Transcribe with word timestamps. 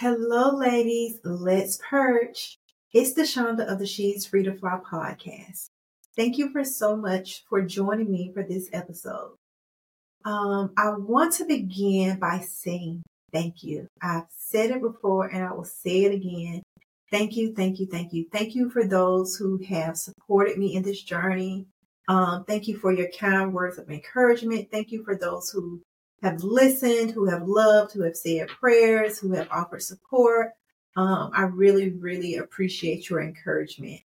Hello, 0.00 0.56
ladies. 0.56 1.18
Let's 1.24 1.80
perch. 1.90 2.56
It's 2.92 3.14
De'Shonda 3.14 3.66
of 3.66 3.80
the 3.80 3.86
She's 3.86 4.24
Free 4.24 4.44
to 4.44 4.54
Fly 4.54 4.78
podcast. 4.88 5.70
Thank 6.14 6.38
you 6.38 6.52
for 6.52 6.62
so 6.62 6.94
much 6.96 7.42
for 7.48 7.62
joining 7.62 8.08
me 8.08 8.30
for 8.32 8.44
this 8.44 8.68
episode. 8.72 9.34
Um, 10.24 10.70
I 10.76 10.90
want 10.90 11.32
to 11.32 11.46
begin 11.46 12.20
by 12.20 12.46
saying 12.48 13.02
thank 13.32 13.64
you. 13.64 13.88
I've 14.00 14.28
said 14.30 14.70
it 14.70 14.82
before 14.82 15.26
and 15.26 15.44
I 15.44 15.52
will 15.52 15.64
say 15.64 16.04
it 16.04 16.14
again. 16.14 16.62
Thank 17.10 17.34
you, 17.34 17.52
thank 17.52 17.80
you, 17.80 17.88
thank 17.90 18.12
you. 18.12 18.26
Thank 18.30 18.54
you 18.54 18.70
for 18.70 18.84
those 18.84 19.34
who 19.34 19.58
have 19.64 19.96
supported 19.96 20.58
me 20.58 20.76
in 20.76 20.84
this 20.84 21.02
journey. 21.02 21.66
Um, 22.06 22.44
thank 22.44 22.68
you 22.68 22.78
for 22.78 22.92
your 22.92 23.08
kind 23.18 23.52
words 23.52 23.78
of 23.78 23.90
encouragement. 23.90 24.70
Thank 24.70 24.92
you 24.92 25.02
for 25.02 25.16
those 25.16 25.50
who 25.50 25.82
have 26.22 26.42
listened, 26.42 27.12
who 27.12 27.26
have 27.26 27.46
loved, 27.46 27.92
who 27.92 28.02
have 28.02 28.16
said 28.16 28.48
prayers, 28.48 29.18
who 29.18 29.32
have 29.32 29.48
offered 29.50 29.82
support. 29.82 30.52
Um, 30.96 31.30
I 31.32 31.42
really, 31.42 31.90
really 31.90 32.36
appreciate 32.36 33.08
your 33.08 33.20
encouragement. 33.20 34.00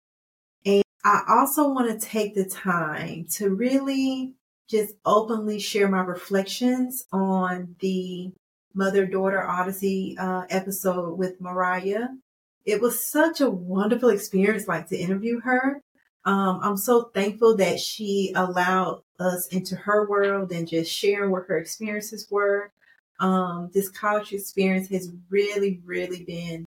And 0.67 0.83
I 1.05 1.23
also 1.29 1.69
want 1.73 2.01
to 2.01 2.07
take 2.07 2.35
the 2.35 2.45
time 2.45 3.27
to 3.37 3.51
really 3.51 4.35
just 4.69 4.95
openly 5.05 5.59
share 5.59 5.89
my 5.89 6.01
reflections 6.01 7.05
on 7.13 7.75
the 7.81 8.33
mother 8.75 9.05
daughter 9.07 9.43
odyssey 9.43 10.17
uh, 10.19 10.45
episode 10.49 11.19
with 11.19 11.41
mariah 11.41 12.07
it 12.65 12.81
was 12.81 13.05
such 13.05 13.41
a 13.41 13.51
wonderful 13.51 14.11
experience 14.11 14.69
like 14.69 14.87
to 14.89 14.97
interview 14.97 15.41
her 15.41 15.83
um, 16.25 16.61
i'm 16.63 16.77
so 16.77 17.05
thankful 17.15 17.57
that 17.57 17.79
she 17.79 18.33
allowed 18.35 19.03
us 19.21 19.47
into 19.49 19.77
her 19.77 20.09
world 20.09 20.51
and 20.51 20.67
just 20.67 20.91
sharing 20.91 21.31
what 21.31 21.45
her 21.47 21.59
experiences 21.59 22.27
were. 22.31 22.73
Um, 23.21 23.71
this 23.75 23.91
college 23.91 24.33
experience 24.33 24.89
has 24.89 25.13
really, 25.29 25.81
really 25.85 26.25
been 26.25 26.65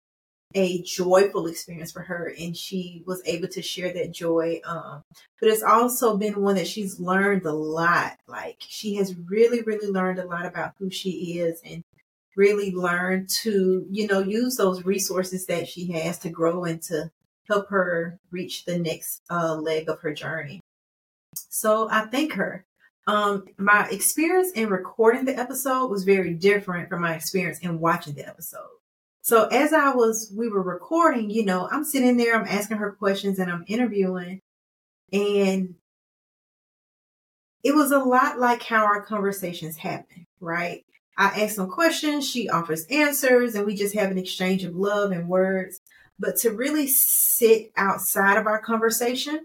a 0.55 0.83
joyful 0.83 1.47
experience 1.47 1.91
for 1.91 2.03
her, 2.03 2.35
and 2.39 2.55
she 2.55 3.03
was 3.07 3.23
able 3.25 3.49
to 3.49 3.63
share 3.63 3.91
that 3.95 4.13
joy. 4.13 4.61
Um, 4.67 5.03
but 5.41 5.49
it's 5.49 5.63
also 5.63 6.19
been 6.19 6.43
one 6.43 6.57
that 6.57 6.67
she's 6.67 7.01
learned 7.01 7.47
a 7.47 7.53
lot. 7.53 8.19
Like 8.29 8.57
she 8.61 8.97
has 8.97 9.17
really, 9.17 9.63
really 9.63 9.89
learned 9.89 10.19
a 10.19 10.27
lot 10.27 10.45
about 10.45 10.75
who 10.79 10.91
she 10.91 11.39
is 11.39 11.63
and 11.65 11.83
really 12.37 12.71
learned 12.71 13.31
to, 13.31 13.87
you 13.91 14.07
know, 14.07 14.21
use 14.21 14.57
those 14.57 14.85
resources 14.85 15.47
that 15.47 15.69
she 15.69 15.91
has 15.93 16.19
to 16.19 16.29
grow 16.29 16.65
and 16.65 16.83
to 16.83 17.11
help 17.49 17.69
her 17.71 18.19
reach 18.31 18.65
the 18.65 18.79
next 18.79 19.23
uh, 19.31 19.55
leg 19.55 19.89
of 19.89 20.01
her 20.01 20.13
journey. 20.13 20.61
So 21.35 21.89
I 21.91 22.07
thank 22.07 22.35
her. 22.35 22.65
Um, 23.07 23.47
my 23.59 23.89
experience 23.91 24.53
in 24.53 24.69
recording 24.69 25.25
the 25.25 25.39
episode 25.39 25.89
was 25.89 26.05
very 26.05 26.35
different 26.35 26.89
from 26.89 27.03
my 27.03 27.15
experience 27.15 27.59
in 27.59 27.81
watching 27.81 28.15
the 28.15 28.27
episode. 28.27 28.69
So 29.23 29.47
as 29.47 29.73
I 29.73 29.91
was, 29.95 30.33
we 30.37 30.49
were 30.49 30.63
recording, 30.63 31.31
you 31.31 31.45
know, 31.45 31.69
I'm 31.71 31.85
sitting 31.85 32.17
there, 32.17 32.35
I'm 32.35 32.47
asking 32.47 32.79
her 32.79 32.93
questions 32.93 33.39
and 33.39 33.51
I'm 33.51 33.65
interviewing 33.67 34.41
and 35.13 35.75
it 37.63 37.75
was 37.75 37.93
a 37.93 37.99
lot 37.99 38.41
like 38.41 38.63
how 38.63 38.85
our 38.85 39.03
conversations 39.03 39.77
happen, 39.77 40.27
right? 40.41 40.85
I 41.17 41.43
ask 41.43 41.55
some 41.55 41.71
questions, 41.71 42.29
she 42.29 42.49
offers 42.49 42.87
answers, 42.87 43.55
and 43.55 43.67
we 43.67 43.75
just 43.75 43.95
have 43.95 44.11
an 44.11 44.19
exchange 44.19 44.65
of 44.65 44.75
love 44.75 45.13
and 45.13 45.29
words. 45.29 45.81
But 46.19 46.37
to 46.39 46.51
really 46.51 46.87
sit 46.87 47.73
outside 47.77 48.37
of 48.37 48.47
our 48.47 48.61
conversation 48.61 49.45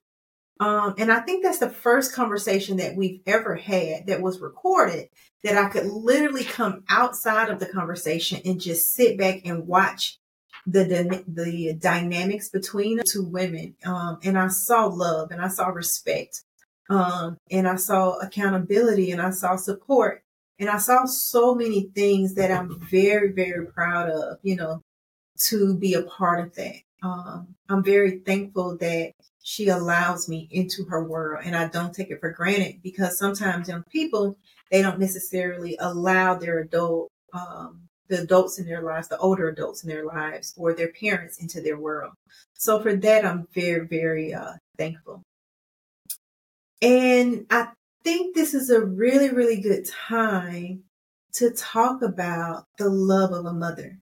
um, 0.60 0.96
and 0.98 1.12
I 1.12 1.20
think 1.20 1.44
that's 1.44 1.60
the 1.60 1.70
first 1.70 2.14
conversation 2.14 2.78
that 2.78 2.96
we've 2.96 3.22
ever 3.26 3.56
had 3.56 4.08
that 4.08 4.22
was 4.22 4.40
recorded 4.40 5.10
that 5.44 5.58
I 5.58 5.70
could 5.70 5.86
literally 5.86 6.44
come 6.44 6.84
outside 6.90 7.50
of 7.50 7.60
the 7.60 7.68
conversation 7.68 8.42
and 8.44 8.60
just 8.60 8.94
sit 8.94 9.18
back 9.18 9.42
and 9.46 9.68
watch 9.68 10.18
the 10.66 11.24
the 11.28 11.74
dynamics 11.80 12.50
between 12.50 12.98
the 12.98 13.04
two 13.04 13.24
women. 13.24 13.76
Um, 13.86 14.20
and 14.24 14.38
I 14.38 14.48
saw 14.48 14.86
love 14.86 15.32
and 15.32 15.42
I 15.42 15.48
saw 15.48 15.68
respect. 15.68 16.44
Um, 16.90 17.38
and 17.52 17.68
I 17.68 17.76
saw 17.76 18.18
accountability 18.18 19.12
and 19.12 19.22
I 19.22 19.30
saw 19.32 19.58
support 19.58 20.24
and 20.58 20.70
I 20.70 20.78
saw 20.78 21.06
so 21.06 21.54
many 21.54 21.92
things 21.94 22.36
that 22.36 22.50
I'm 22.50 22.80
very, 22.80 23.32
very 23.32 23.68
proud 23.68 24.10
of, 24.10 24.40
you 24.42 24.56
know, 24.56 24.82
to 25.40 25.76
be 25.76 25.94
a 25.94 26.04
part 26.04 26.46
of 26.46 26.56
that. 26.56 26.76
Um, 27.04 27.56
I'm 27.70 27.84
very 27.84 28.20
thankful 28.20 28.78
that 28.78 29.14
she 29.44 29.70
allows 29.70 30.28
me 30.28 30.48
into 30.52 30.84
her 30.86 31.04
world 31.04 31.44
and 31.46 31.56
I 31.56 31.68
don't 31.68 31.94
take 31.94 32.10
it 32.10 32.20
for 32.20 32.32
granted 32.32 32.82
because 32.84 33.18
sometimes 33.18 33.70
young 33.70 33.84
people, 33.92 34.38
they 34.72 34.82
don't 34.82 35.00
necessarily 35.00 35.78
allow 35.80 36.36
their 36.36 36.60
adult, 36.60 37.10
um, 37.34 37.84
the 38.10 38.22
adults 38.22 38.60
in 38.60 38.66
their 38.66 38.82
lives, 38.82 39.08
the 39.08 39.18
older 39.18 39.48
adults 39.48 39.84
in 39.84 39.90
their 39.90 40.06
lives 40.06 40.54
or 40.58 40.74
their 40.74 40.92
parents 40.92 41.42
into 41.42 41.62
their 41.62 41.78
world. 41.78 42.14
So 42.56 42.82
for 42.82 42.96
that, 42.96 43.26
I'm 43.26 43.48
very, 43.54 43.88
very 43.88 44.34
uh, 44.34 44.54
thankful. 44.78 45.24
And 46.82 47.46
I 47.50 47.70
think 48.04 48.36
this 48.36 48.54
is 48.54 48.70
a 48.70 48.82
really, 48.86 49.30
really 49.30 49.62
good 49.62 49.88
time 49.88 50.84
to 51.34 51.52
talk 51.52 52.02
about 52.02 52.66
the 52.78 52.90
love 52.90 53.32
of 53.32 53.46
a 53.46 53.54
mother. 53.54 54.00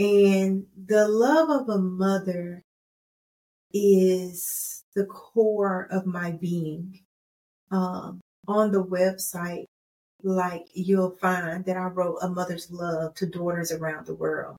And 0.00 0.64
the 0.86 1.06
love 1.06 1.50
of 1.50 1.68
a 1.68 1.78
mother 1.78 2.64
is 3.70 4.82
the 4.96 5.04
core 5.04 5.86
of 5.90 6.06
my 6.06 6.32
being. 6.32 7.00
Um, 7.70 8.20
on 8.48 8.72
the 8.72 8.82
website, 8.82 9.66
like 10.22 10.64
you'll 10.72 11.16
find 11.20 11.66
that 11.66 11.76
I 11.76 11.84
wrote 11.88 12.16
a 12.22 12.30
mother's 12.30 12.70
love 12.70 13.14
to 13.16 13.26
daughters 13.26 13.72
around 13.72 14.06
the 14.06 14.14
world. 14.14 14.56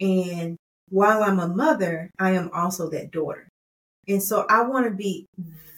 And 0.00 0.56
while 0.88 1.22
I'm 1.22 1.38
a 1.38 1.48
mother, 1.48 2.10
I 2.18 2.30
am 2.30 2.50
also 2.54 2.88
that 2.88 3.10
daughter. 3.10 3.46
And 4.08 4.22
so 4.22 4.46
I 4.48 4.62
want 4.62 4.86
to 4.86 4.90
be 4.90 5.26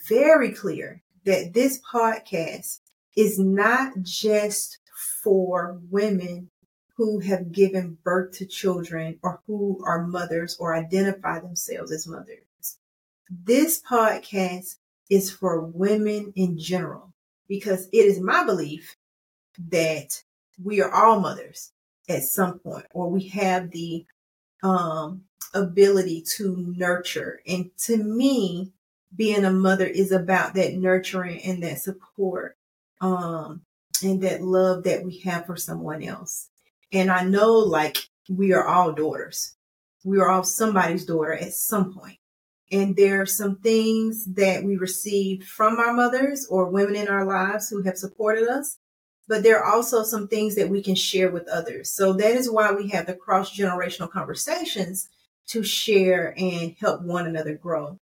very 0.09 0.53
clear 0.53 1.03
that 1.25 1.53
this 1.53 1.81
podcast 1.93 2.79
is 3.17 3.41
not 3.41 4.03
just 4.03 4.79
for 5.25 5.81
women 5.91 6.50
who 7.01 7.19
have 7.19 7.51
given 7.51 7.97
birth 8.05 8.31
to 8.37 8.45
children 8.45 9.19
or 9.23 9.41
who 9.47 9.83
are 9.87 10.07
mothers 10.07 10.55
or 10.61 10.77
identify 10.77 11.41
themselves 11.41 11.91
as 11.91 12.07
mothers. 12.07 12.77
This 13.31 13.81
podcast 13.81 14.77
is 15.09 15.31
for 15.31 15.63
women 15.63 16.35
in 16.37 16.59
general 16.59 17.15
because 17.49 17.89
it 17.91 18.05
is 18.05 18.21
my 18.21 18.45
belief 18.45 18.99
that 19.71 20.23
we 20.63 20.83
are 20.83 20.93
all 20.93 21.21
mothers 21.21 21.73
at 22.07 22.25
some 22.25 22.59
point 22.59 22.85
or 22.93 23.09
we 23.09 23.29
have 23.29 23.71
the 23.71 24.05
um, 24.63 25.23
ability 25.55 26.23
to 26.37 26.55
nurture. 26.77 27.41
And 27.47 27.71
to 27.85 27.97
me, 27.97 28.73
being 29.17 29.47
a 29.47 29.51
mother 29.51 29.87
is 29.87 30.13
about 30.13 30.53
that 30.53 30.75
nurturing 30.75 31.41
and 31.47 31.63
that 31.63 31.79
support 31.79 32.59
um, 33.01 33.63
and 34.03 34.21
that 34.21 34.43
love 34.43 34.83
that 34.85 35.03
we 35.03 35.21
have 35.21 35.47
for 35.47 35.57
someone 35.57 36.03
else. 36.03 36.50
And 36.93 37.11
I 37.11 37.25
know 37.25 37.55
like 37.55 37.99
we 38.29 38.53
are 38.53 38.67
all 38.67 38.93
daughters. 38.93 39.55
We 40.05 40.19
are 40.19 40.31
all 40.31 40.45
somebody's 40.45 41.05
daughter 41.05 41.35
at 41.35 41.53
some 41.53 41.93
point. 41.95 42.19
And 42.73 42.97
there 42.97 43.21
are 43.21 43.27
some 43.27 43.57
things 43.57 44.25
that 44.35 44.63
we 44.63 44.77
received 44.77 45.45
from 45.45 45.79
our 45.79 45.93
mothers 45.93 46.47
or 46.49 46.71
women 46.71 46.95
in 46.97 47.09
our 47.09 47.25
lives 47.25 47.69
who 47.69 47.83
have 47.83 47.99
supported 47.99 48.49
us. 48.49 48.79
But 49.29 49.43
there 49.43 49.63
are 49.63 49.75
also 49.75 50.03
some 50.03 50.29
things 50.29 50.55
that 50.57 50.69
we 50.69 50.83
can 50.83 50.95
share 50.95 51.31
with 51.31 51.49
others. 51.49 51.91
So 51.91 52.13
that 52.15 52.33
is 52.33 52.51
why 52.51 52.73
we 52.73 52.89
have 52.89 53.07
the 53.07 53.15
cross 53.15 53.57
generational 53.57 54.11
conversations 54.11 55.09
to 55.49 55.63
share 55.63 56.35
and 56.37 56.75
help 56.81 57.03
one 57.03 57.27
another 57.27 57.55
grow. 57.55 57.99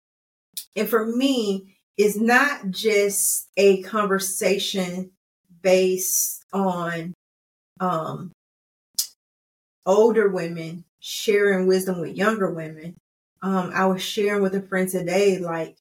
And 0.75 0.87
for 0.87 1.05
me, 1.05 1.77
it's 1.97 2.17
not 2.17 2.71
just 2.71 3.49
a 3.57 3.81
conversation 3.83 5.11
based 5.61 6.43
on 6.51 7.13
um, 7.79 8.31
older 9.85 10.29
women 10.29 10.85
sharing 10.99 11.67
wisdom 11.67 11.99
with 11.99 12.15
younger 12.15 12.51
women, 12.51 12.95
um, 13.41 13.71
I 13.73 13.85
was 13.85 14.01
sharing 14.01 14.41
with 14.41 14.55
a 14.55 14.61
friend 14.61 14.89
today, 14.89 15.37
like, 15.37 15.75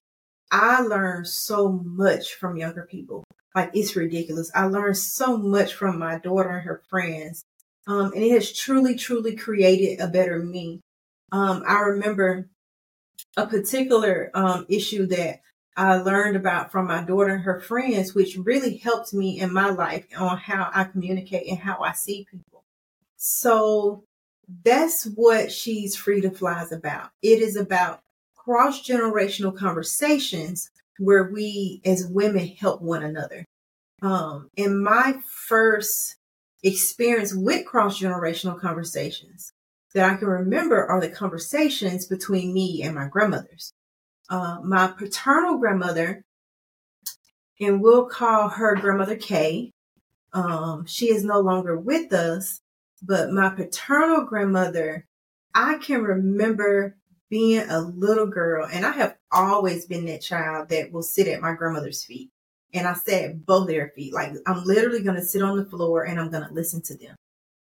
I 0.51 0.81
learned 0.83 1.29
so 1.29 1.71
much 1.73 2.35
from 2.35 2.57
younger 2.57 2.87
people. 2.91 3.25
Like, 3.55 3.71
it's 3.75 3.97
ridiculous. 3.97 4.51
I 4.55 4.65
learned 4.65 4.99
so 4.99 5.37
much 5.37 5.75
from 5.75 5.99
my 5.99 6.19
daughter 6.19 6.51
and 6.51 6.65
her 6.65 6.83
friends. 6.89 7.45
Um, 7.87 8.13
and 8.13 8.23
it 8.23 8.33
has 8.33 8.53
truly, 8.53 8.97
truly 8.97 9.37
created 9.37 10.01
a 10.01 10.09
better 10.09 10.39
me. 10.39 10.81
Um, 11.31 11.63
I 11.67 11.81
remember 11.81 12.49
a 13.37 13.47
particular 13.47 14.31
um, 14.35 14.67
issue 14.69 15.07
that 15.07 15.41
I 15.77 15.97
learned 15.97 16.37
about 16.37 16.71
from 16.71 16.87
my 16.87 17.03
daughter 17.03 17.35
and 17.35 17.45
her 17.45 17.61
friends, 17.61 18.15
which 18.15 18.37
really 18.37 18.77
helped 18.77 19.15
me 19.15 19.41
in 19.41 19.53
my 19.53 19.71
life 19.71 20.07
on 20.19 20.37
how 20.37 20.71
I 20.73 20.85
communicate 20.85 21.49
and 21.49 21.59
how 21.59 21.81
I 21.81 21.93
see 21.93 22.27
people. 22.31 22.52
So 23.25 24.03
that's 24.65 25.05
what 25.15 25.53
She's 25.53 25.95
Free 25.95 26.21
to 26.23 26.31
Fly 26.33 26.61
is 26.65 26.73
about. 26.73 27.11
It 27.23 27.39
is 27.39 27.55
about 27.55 28.01
cross 28.35 28.85
generational 28.85 29.57
conversations 29.57 30.69
where 30.99 31.31
we 31.31 31.81
as 31.85 32.09
women 32.09 32.49
help 32.49 32.83
one 32.83 33.05
another. 33.05 33.45
Um, 34.03 34.49
in 34.57 34.83
my 34.83 35.21
first 35.47 36.17
experience 36.65 37.33
with 37.33 37.65
cross 37.65 38.01
generational 38.01 38.61
conversations, 38.61 39.53
that 39.95 40.11
I 40.11 40.17
can 40.17 40.27
remember 40.27 40.85
are 40.85 41.01
the 41.01 41.09
conversations 41.09 42.07
between 42.07 42.53
me 42.53 42.83
and 42.83 42.93
my 42.93 43.07
grandmothers. 43.07 43.73
Uh, 44.31 44.59
my 44.65 44.89
paternal 44.89 45.59
grandmother, 45.59 46.25
and 47.61 47.81
we'll 47.81 48.07
call 48.07 48.49
her 48.49 48.75
grandmother 48.75 49.17
Kay. 49.17 49.71
Um, 50.33 50.87
she 50.87 51.07
is 51.07 51.23
no 51.23 51.39
longer 51.39 51.79
with 51.79 52.13
us, 52.13 52.62
but 53.03 53.33
my 53.33 53.51
paternal 53.51 54.25
grandmother, 54.25 55.07
I 55.55 55.79
can 55.79 56.03
remember 56.03 56.97
being 57.29 57.69
a 57.69 57.81
little 57.81 58.27
girl, 58.27 58.69
and 58.71 58.87
I 58.87 58.93
have 58.93 59.17
always 59.31 59.87
been 59.87 60.07
that 60.07 60.23
child 60.23 60.69
that 60.69 60.93
will 60.93 61.03
sit 61.03 61.27
at 61.29 61.41
my 61.41 61.55
grandmother's 61.55 62.05
feet. 62.05 62.31
And 62.75 62.87
I 62.87 62.95
sat 62.95 63.25
at 63.25 63.47
both 63.47 63.69
their 63.69 63.93
feet. 63.95 64.15
Like 64.15 64.33
I'm 64.47 64.65
literally 64.65 65.03
gonna 65.03 65.25
sit 65.25 65.43
on 65.43 65.57
the 65.59 65.65
floor 65.65 66.05
and 66.05 66.19
I'm 66.19 66.31
gonna 66.31 66.51
listen 66.53 66.81
to 66.83 66.97
them. 66.97 67.17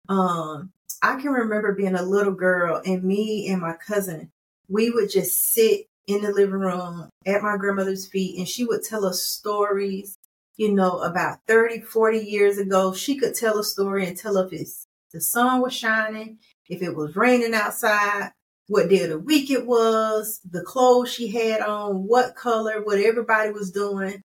Um, 0.10 0.72
I 1.02 1.20
can 1.20 1.32
remember 1.32 1.74
being 1.74 1.96
a 1.96 2.02
little 2.02 2.34
girl 2.34 2.82
and 2.86 3.04
me 3.04 3.48
and 3.50 3.62
my 3.62 3.74
cousin, 3.74 4.32
we 4.68 4.90
would 4.90 5.12
just 5.12 5.54
sit 5.54 5.88
in 6.08 6.22
the 6.22 6.32
living 6.32 6.60
room 6.60 7.10
at 7.26 7.44
my 7.44 7.58
grandmother's 7.58 8.08
feet 8.08 8.38
and 8.38 8.48
she 8.48 8.66
would 8.66 8.84
tell 8.84 9.06
us 9.06 9.22
stories, 9.22 10.18
you 10.58 10.74
know, 10.74 11.00
about 11.00 11.40
30, 11.48 11.82
40 11.82 12.20
years 12.20 12.58
ago. 12.58 12.94
She 12.94 13.18
could 13.18 13.36
tell 13.36 13.60
a 13.60 13.64
story 13.64 14.08
and 14.08 14.18
tell 14.18 14.38
it's 14.38 14.88
the 15.16 15.22
sun 15.22 15.62
was 15.62 15.74
shining, 15.74 16.40
if 16.68 16.82
it 16.82 16.94
was 16.94 17.16
raining 17.16 17.54
outside, 17.54 18.32
what 18.68 18.90
day 18.90 19.04
of 19.04 19.10
the 19.10 19.20
week 19.20 19.50
it 19.50 19.66
was, 19.66 20.42
the 20.44 20.62
clothes 20.62 21.14
she 21.14 21.30
had 21.30 21.62
on, 21.62 22.06
what 22.06 22.36
color, 22.36 22.84
what 22.84 23.00
everybody 23.00 23.52
was 23.52 23.72
doing. 23.72 24.22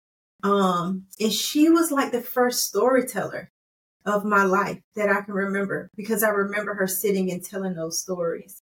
Um, 0.44 1.06
and 1.18 1.32
she 1.32 1.68
was 1.68 1.90
like 1.90 2.12
the 2.12 2.20
first 2.22 2.62
storyteller 2.68 3.50
of 4.04 4.24
my 4.24 4.44
life 4.44 4.78
that 4.94 5.08
I 5.08 5.22
can 5.22 5.34
remember 5.34 5.90
because 5.96 6.22
I 6.22 6.28
remember 6.28 6.74
her 6.74 6.86
sitting 6.86 7.32
and 7.32 7.44
telling 7.44 7.74
those 7.74 8.00
stories. 8.00 8.62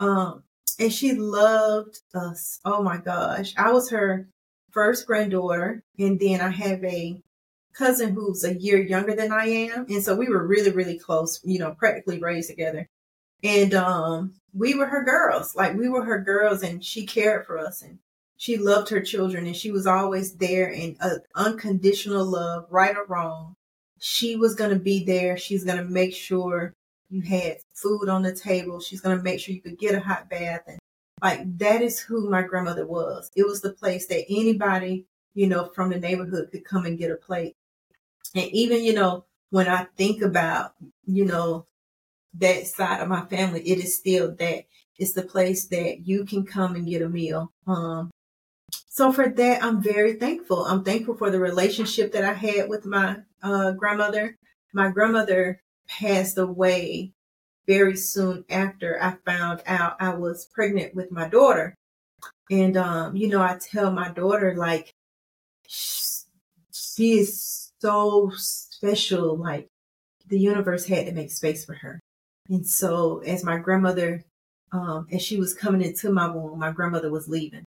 Um, 0.00 0.44
and 0.78 0.90
she 0.90 1.12
loved 1.12 2.00
us. 2.14 2.60
Oh 2.64 2.82
my 2.82 2.96
gosh. 2.96 3.52
I 3.58 3.72
was 3.72 3.90
her 3.90 4.30
first 4.70 5.06
granddaughter. 5.06 5.82
And 5.98 6.18
then 6.18 6.40
I 6.40 6.48
have 6.48 6.82
a 6.82 7.20
cousin 7.78 8.14
who's 8.14 8.44
a 8.44 8.58
year 8.58 8.82
younger 8.82 9.14
than 9.14 9.32
I 9.32 9.46
am. 9.46 9.86
And 9.88 10.02
so 10.02 10.16
we 10.16 10.28
were 10.28 10.46
really, 10.46 10.72
really 10.72 10.98
close, 10.98 11.40
you 11.44 11.58
know, 11.58 11.72
practically 11.72 12.20
raised 12.20 12.50
together. 12.50 12.88
And 13.44 13.72
um, 13.74 14.34
we 14.52 14.74
were 14.74 14.86
her 14.86 15.04
girls. 15.04 15.54
Like 15.54 15.76
we 15.76 15.88
were 15.88 16.04
her 16.04 16.20
girls 16.20 16.62
and 16.62 16.84
she 16.84 17.06
cared 17.06 17.46
for 17.46 17.58
us 17.58 17.82
and 17.82 17.98
she 18.36 18.56
loved 18.56 18.88
her 18.90 19.00
children 19.00 19.46
and 19.46 19.56
she 19.56 19.70
was 19.70 19.86
always 19.86 20.34
there 20.36 20.68
in 20.68 20.96
uh, 21.00 21.18
unconditional 21.36 22.24
love, 22.24 22.66
right 22.70 22.96
or 22.96 23.06
wrong 23.06 23.54
she 24.00 24.36
was 24.36 24.54
going 24.54 24.70
to 24.70 24.78
be 24.78 25.04
there. 25.04 25.36
She's 25.36 25.64
going 25.64 25.78
to 25.78 25.84
make 25.84 26.14
sure 26.14 26.74
you 27.10 27.22
had 27.22 27.58
food 27.74 28.08
on 28.08 28.22
the 28.22 28.34
table. 28.34 28.80
She's 28.80 29.00
going 29.00 29.16
to 29.16 29.22
make 29.22 29.40
sure 29.40 29.54
you 29.54 29.62
could 29.62 29.78
get 29.78 29.94
a 29.94 30.00
hot 30.00 30.28
bath. 30.28 30.62
And 30.66 30.78
like 31.22 31.58
that 31.58 31.82
is 31.82 31.98
who 31.98 32.30
my 32.30 32.42
grandmother 32.42 32.86
was. 32.86 33.30
It 33.34 33.46
was 33.46 33.60
the 33.60 33.72
place 33.72 34.06
that 34.08 34.24
anybody, 34.28 35.06
you 35.34 35.46
know, 35.46 35.70
from 35.74 35.90
the 35.90 35.98
neighborhood 35.98 36.48
could 36.52 36.64
come 36.64 36.86
and 36.86 36.98
get 36.98 37.10
a 37.10 37.16
plate. 37.16 37.54
And 38.34 38.50
even, 38.52 38.84
you 38.84 38.92
know, 38.92 39.24
when 39.50 39.68
I 39.68 39.86
think 39.96 40.22
about, 40.22 40.72
you 41.06 41.24
know, 41.24 41.66
that 42.34 42.66
side 42.66 43.00
of 43.00 43.08
my 43.08 43.24
family, 43.26 43.60
it 43.62 43.78
is 43.78 43.96
still 43.96 44.34
that. 44.36 44.64
It's 45.00 45.12
the 45.12 45.22
place 45.22 45.66
that 45.68 46.08
you 46.08 46.24
can 46.24 46.44
come 46.44 46.74
and 46.74 46.84
get 46.84 47.02
a 47.02 47.08
meal. 47.08 47.52
Um, 47.68 48.10
so 48.88 49.12
for 49.12 49.28
that, 49.28 49.62
I'm 49.62 49.80
very 49.80 50.14
thankful. 50.14 50.64
I'm 50.64 50.82
thankful 50.82 51.16
for 51.16 51.30
the 51.30 51.38
relationship 51.38 52.10
that 52.12 52.24
I 52.24 52.32
had 52.32 52.68
with 52.68 52.84
my 52.84 53.18
uh, 53.40 53.70
grandmother. 53.70 54.34
My 54.74 54.90
grandmother 54.90 55.60
passed 55.86 56.36
away 56.36 57.12
very 57.68 57.96
soon 57.96 58.44
after 58.50 59.00
I 59.00 59.18
found 59.24 59.62
out 59.66 60.00
I 60.00 60.14
was 60.14 60.48
pregnant 60.52 60.96
with 60.96 61.12
my 61.12 61.28
daughter. 61.28 61.76
And, 62.50 62.76
um, 62.76 63.14
you 63.14 63.28
know, 63.28 63.40
I 63.40 63.56
tell 63.60 63.92
my 63.92 64.08
daughter, 64.08 64.56
like, 64.56 64.90
she 65.68 67.18
is 67.20 67.57
so 67.80 68.30
special. 68.34 69.36
Like, 69.36 69.68
the 70.26 70.38
universe 70.38 70.86
had 70.86 71.06
to 71.06 71.12
make 71.12 71.30
space 71.30 71.64
for 71.64 71.74
her. 71.74 72.00
And 72.48 72.66
so, 72.66 73.18
as 73.20 73.44
my 73.44 73.58
grandmother, 73.58 74.24
um, 74.72 75.06
as 75.12 75.22
she 75.22 75.38
was 75.38 75.54
coming 75.54 75.82
into 75.82 76.10
my 76.10 76.28
womb, 76.28 76.58
my 76.58 76.72
grandmother 76.72 77.10
was 77.10 77.28
leaving. 77.28 77.64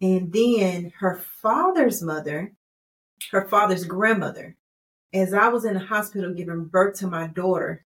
And 0.00 0.32
then 0.32 0.92
her 0.98 1.16
father's 1.16 2.02
mother, 2.02 2.52
her 3.30 3.46
father's 3.48 3.84
grandmother, 3.84 4.56
as 5.12 5.34
I 5.34 5.48
was 5.48 5.64
in 5.64 5.74
the 5.74 5.80
hospital 5.80 6.32
giving 6.34 6.64
birth 6.64 6.98
to 6.98 7.06
my 7.06 7.26
daughter, 7.26 7.84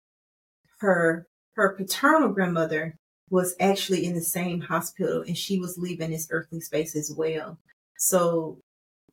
her 0.79 1.27
her 1.53 1.75
paternal 1.75 2.29
grandmother 2.29 2.95
was 3.29 3.55
actually 3.59 4.05
in 4.05 4.13
the 4.13 4.21
same 4.21 4.61
hospital 4.61 5.21
and 5.21 5.37
she 5.37 5.59
was 5.59 5.77
leaving 5.77 6.11
this 6.11 6.27
earthly 6.31 6.59
space 6.59 6.95
as 6.95 7.13
well. 7.15 7.57
So 7.97 8.59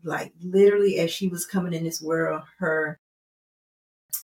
like 0.05 0.33
literally 0.43 0.99
as 0.99 1.11
she 1.11 1.29
was 1.29 1.47
coming 1.47 1.75
in 1.75 1.85
this 1.85 2.01
world, 2.03 2.43
her 2.59 2.99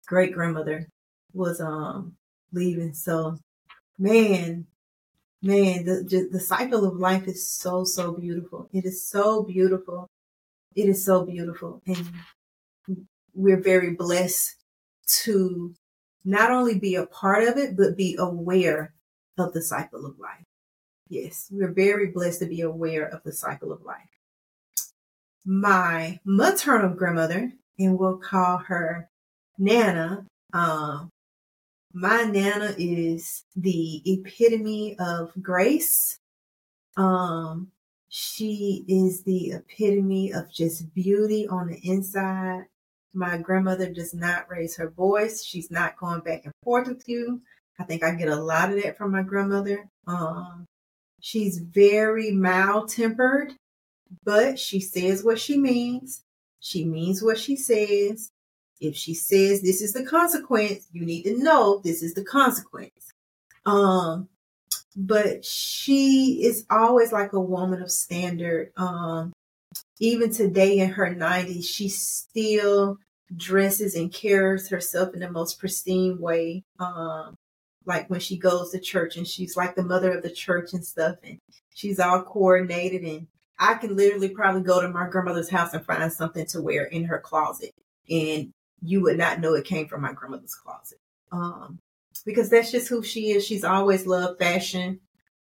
great 0.05 0.33
grandmother 0.33 0.87
was 1.33 1.61
um 1.61 2.15
leaving. 2.51 2.93
So 2.93 3.37
man, 3.97 4.67
man, 5.41 5.85
the 5.85 6.29
the 6.31 6.39
cycle 6.39 6.85
of 6.85 6.95
life 6.95 7.27
is 7.27 7.49
so 7.49 7.83
so 7.83 8.13
beautiful. 8.13 8.69
It 8.73 8.85
is 8.85 9.07
so 9.07 9.43
beautiful. 9.43 10.07
It 10.75 10.89
is 10.89 11.03
so 11.03 11.25
beautiful. 11.25 11.81
And 11.87 12.11
we're 13.33 13.61
very 13.61 13.91
blessed 13.91 14.55
to 15.23 15.73
not 16.23 16.51
only 16.51 16.77
be 16.79 16.95
a 16.95 17.05
part 17.05 17.47
of 17.47 17.57
it, 17.57 17.75
but 17.75 17.97
be 17.97 18.15
aware 18.19 18.93
of 19.37 19.53
the 19.53 19.61
cycle 19.61 20.05
of 20.05 20.19
life. 20.19 20.45
Yes, 21.09 21.47
we're 21.51 21.71
very 21.73 22.07
blessed 22.07 22.39
to 22.41 22.45
be 22.45 22.61
aware 22.61 23.05
of 23.05 23.23
the 23.23 23.33
cycle 23.33 23.71
of 23.71 23.83
life. 23.83 24.20
My 25.45 26.19
maternal 26.23 26.95
grandmother, 26.95 27.51
and 27.79 27.97
we'll 27.97 28.17
call 28.17 28.57
her 28.57 29.09
Nana. 29.57 30.25
Um, 30.53 31.09
my 31.93 32.23
Nana 32.23 32.73
is 32.77 33.43
the 33.55 34.01
epitome 34.05 34.95
of 34.99 35.31
grace. 35.41 36.19
Um, 36.95 37.71
she 38.07 38.85
is 38.87 39.23
the 39.23 39.51
epitome 39.51 40.31
of 40.31 40.51
just 40.51 40.93
beauty 40.93 41.47
on 41.47 41.67
the 41.67 41.79
inside. 41.83 42.65
My 43.13 43.37
grandmother 43.37 43.89
does 43.89 44.13
not 44.13 44.49
raise 44.49 44.77
her 44.77 44.89
voice. 44.89 45.43
She's 45.43 45.71
not 45.71 45.97
going 45.97 46.21
back 46.21 46.41
and 46.45 46.53
forth 46.63 46.87
with 46.87 47.07
you. 47.07 47.41
I 47.79 47.83
think 47.83 48.03
I 48.03 48.13
get 48.15 48.27
a 48.27 48.35
lot 48.35 48.69
of 48.69 48.81
that 48.83 48.97
from 48.97 49.11
my 49.11 49.23
grandmother. 49.23 49.89
Um, 50.07 50.65
she's 51.19 51.59
very 51.59 52.31
mild 52.31 52.89
tempered, 52.89 53.53
but 54.23 54.59
she 54.59 54.79
says 54.79 55.23
what 55.23 55.39
she 55.39 55.57
means. 55.57 56.23
She 56.59 56.85
means 56.85 57.23
what 57.23 57.39
she 57.39 57.55
says. 57.55 58.31
If 58.79 58.95
she 58.95 59.13
says 59.13 59.61
this 59.61 59.81
is 59.81 59.93
the 59.93 60.03
consequence, 60.03 60.87
you 60.91 61.05
need 61.05 61.23
to 61.23 61.41
know 61.41 61.81
this 61.83 62.01
is 62.01 62.13
the 62.13 62.23
consequence. 62.23 63.11
Um, 63.65 64.27
but 64.95 65.45
she 65.45 66.41
is 66.43 66.65
always 66.69 67.11
like 67.11 67.33
a 67.33 67.39
woman 67.39 67.81
of 67.81 67.91
standard. 67.91 68.71
Um, 68.75 69.33
even 69.99 70.31
today 70.31 70.79
in 70.79 70.89
her 70.89 71.13
90s, 71.13 71.65
she 71.65 71.87
still 71.89 72.97
dresses 73.35 73.95
and 73.95 74.11
carries 74.11 74.69
herself 74.69 75.13
in 75.13 75.21
the 75.21 75.31
most 75.31 75.59
pristine 75.59 76.19
way. 76.19 76.63
Um, 76.79 77.35
like 77.85 78.09
when 78.09 78.19
she 78.19 78.37
goes 78.37 78.71
to 78.71 78.79
church 78.79 79.17
and 79.17 79.27
she's 79.27 79.55
like 79.55 79.75
the 79.75 79.83
mother 79.83 80.11
of 80.11 80.23
the 80.23 80.29
church 80.29 80.73
and 80.73 80.85
stuff, 80.85 81.15
and 81.23 81.39
she's 81.73 81.99
all 81.99 82.23
coordinated. 82.23 83.03
And 83.03 83.27
I 83.61 83.75
can 83.75 83.95
literally 83.95 84.29
probably 84.29 84.63
go 84.63 84.81
to 84.81 84.89
my 84.89 85.07
grandmother's 85.07 85.49
house 85.49 85.73
and 85.73 85.85
find 85.85 86.11
something 86.11 86.47
to 86.47 86.61
wear 86.61 86.85
in 86.85 87.05
her 87.05 87.19
closet, 87.19 87.73
and 88.09 88.51
you 88.81 89.01
would 89.03 89.17
not 89.17 89.39
know 89.39 89.53
it 89.53 89.65
came 89.65 89.87
from 89.87 90.01
my 90.01 90.11
grandmother's 90.11 90.55
closet. 90.55 90.97
Um, 91.31 91.79
because 92.25 92.49
that's 92.49 92.71
just 92.71 92.89
who 92.89 93.03
she 93.03 93.29
is. 93.31 93.45
She's 93.45 93.63
always 93.63 94.07
loved 94.07 94.39
fashion. 94.39 94.99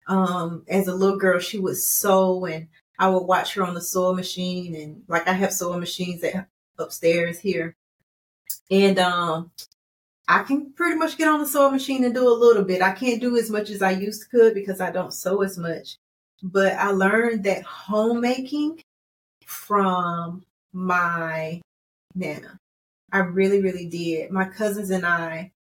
Um, 0.08 0.64
as 0.68 0.88
a 0.88 0.94
little 0.94 1.18
girl, 1.18 1.38
she 1.40 1.58
would 1.58 1.76
sew 1.76 2.46
and 2.46 2.68
I 2.99 3.08
would 3.08 3.25
watch 3.25 3.54
her 3.54 3.64
on 3.64 3.75
the 3.75 3.80
sewing 3.80 4.16
machine 4.16 4.75
and 4.75 5.02
like 5.08 5.28
I 5.28 5.32
have 5.32 5.52
sewing 5.52 5.80
machines 5.80 6.23
that 6.23 6.49
upstairs 6.78 7.38
here. 7.38 7.76
And 8.70 8.99
um 8.99 9.50
I 10.28 10.42
can 10.42 10.73
pretty 10.73 10.96
much 10.96 11.18
get 11.18 11.28
on 11.28 11.40
the 11.40 11.46
sewing 11.46 11.73
machine 11.73 12.04
and 12.04 12.14
do 12.14 12.28
a 12.28 12.30
little 12.30 12.64
bit. 12.64 12.82
I 12.82 12.92
can't 12.92 13.20
do 13.20 13.37
as 13.37 13.50
much 13.50 13.70
as 13.70 13.82
I 13.82 13.92
used 13.92 14.23
to 14.23 14.28
could 14.28 14.54
because 14.54 14.80
I 14.80 14.90
don't 14.90 15.12
sew 15.12 15.42
as 15.42 15.58
much. 15.58 15.99
But 16.52 16.74
I 16.74 16.92
learned 16.92 17.42
that 17.44 17.64
homemaking 17.64 18.80
from 19.44 20.44
my 20.72 21.60
nana. 22.14 22.60
I 23.12 23.18
really, 23.18 23.60
really 23.60 23.88
did. 23.88 24.30
My 24.30 24.44
cousins 24.44 24.90
and 24.90 25.04
I, 25.04 25.50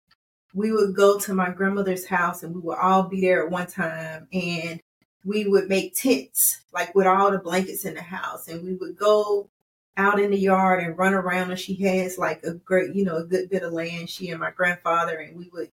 we 0.54 0.70
would 0.70 0.94
go 0.94 1.18
to 1.18 1.34
my 1.34 1.50
grandmother's 1.50 2.06
house 2.06 2.44
and 2.44 2.54
we 2.54 2.60
would 2.60 2.78
all 2.78 3.04
be 3.04 3.20
there 3.20 3.44
at 3.44 3.50
one 3.50 3.66
time 3.66 4.28
and 4.32 4.80
we 5.24 5.44
would 5.46 5.68
make 5.68 5.94
tents 5.94 6.62
like 6.72 6.94
with 6.94 7.06
all 7.06 7.32
the 7.32 7.38
blankets 7.38 7.84
in 7.84 7.94
the 7.94 8.02
house 8.02 8.46
and 8.46 8.62
we 8.64 8.74
would 8.74 8.96
go 8.96 9.50
out 9.96 10.20
in 10.20 10.30
the 10.30 10.38
yard 10.38 10.82
and 10.82 10.96
run 10.96 11.14
around 11.14 11.50
and 11.50 11.58
she 11.58 11.74
has 11.82 12.16
like 12.16 12.42
a 12.44 12.54
great 12.54 12.94
you 12.94 13.04
know 13.04 13.16
a 13.16 13.24
good 13.24 13.50
bit 13.50 13.62
of 13.62 13.72
land 13.72 14.08
she 14.08 14.30
and 14.30 14.40
my 14.40 14.50
grandfather 14.50 15.18
and 15.18 15.36
we 15.36 15.50
would 15.52 15.70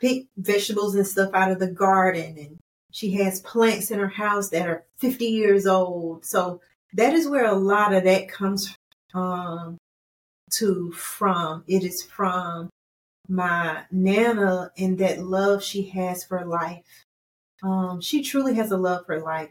pick 0.00 0.26
vegetables 0.36 0.94
and 0.94 1.06
stuff 1.06 1.32
out 1.32 1.50
of 1.50 1.58
the 1.58 1.70
garden 1.70 2.36
and 2.36 2.58
she 2.92 3.12
has 3.12 3.40
plants 3.40 3.90
in 3.90 3.98
her 3.98 4.08
house 4.08 4.50
that 4.50 4.68
are 4.68 4.84
50 4.98 5.24
years 5.24 5.66
old. 5.66 6.24
So 6.24 6.60
that 6.92 7.14
is 7.14 7.26
where 7.26 7.46
a 7.46 7.54
lot 7.54 7.94
of 7.94 8.04
that 8.04 8.28
comes 8.28 8.76
um, 9.14 9.78
to 10.52 10.92
from. 10.92 11.64
It 11.66 11.84
is 11.84 12.02
from 12.02 12.68
my 13.28 13.84
Nana 13.90 14.70
and 14.76 14.98
that 14.98 15.24
love 15.24 15.64
she 15.64 15.84
has 15.84 16.22
for 16.22 16.44
life. 16.44 17.06
Um, 17.62 18.00
she 18.00 18.22
truly 18.22 18.54
has 18.54 18.70
a 18.70 18.76
love 18.76 19.06
for 19.06 19.20
life. 19.20 19.50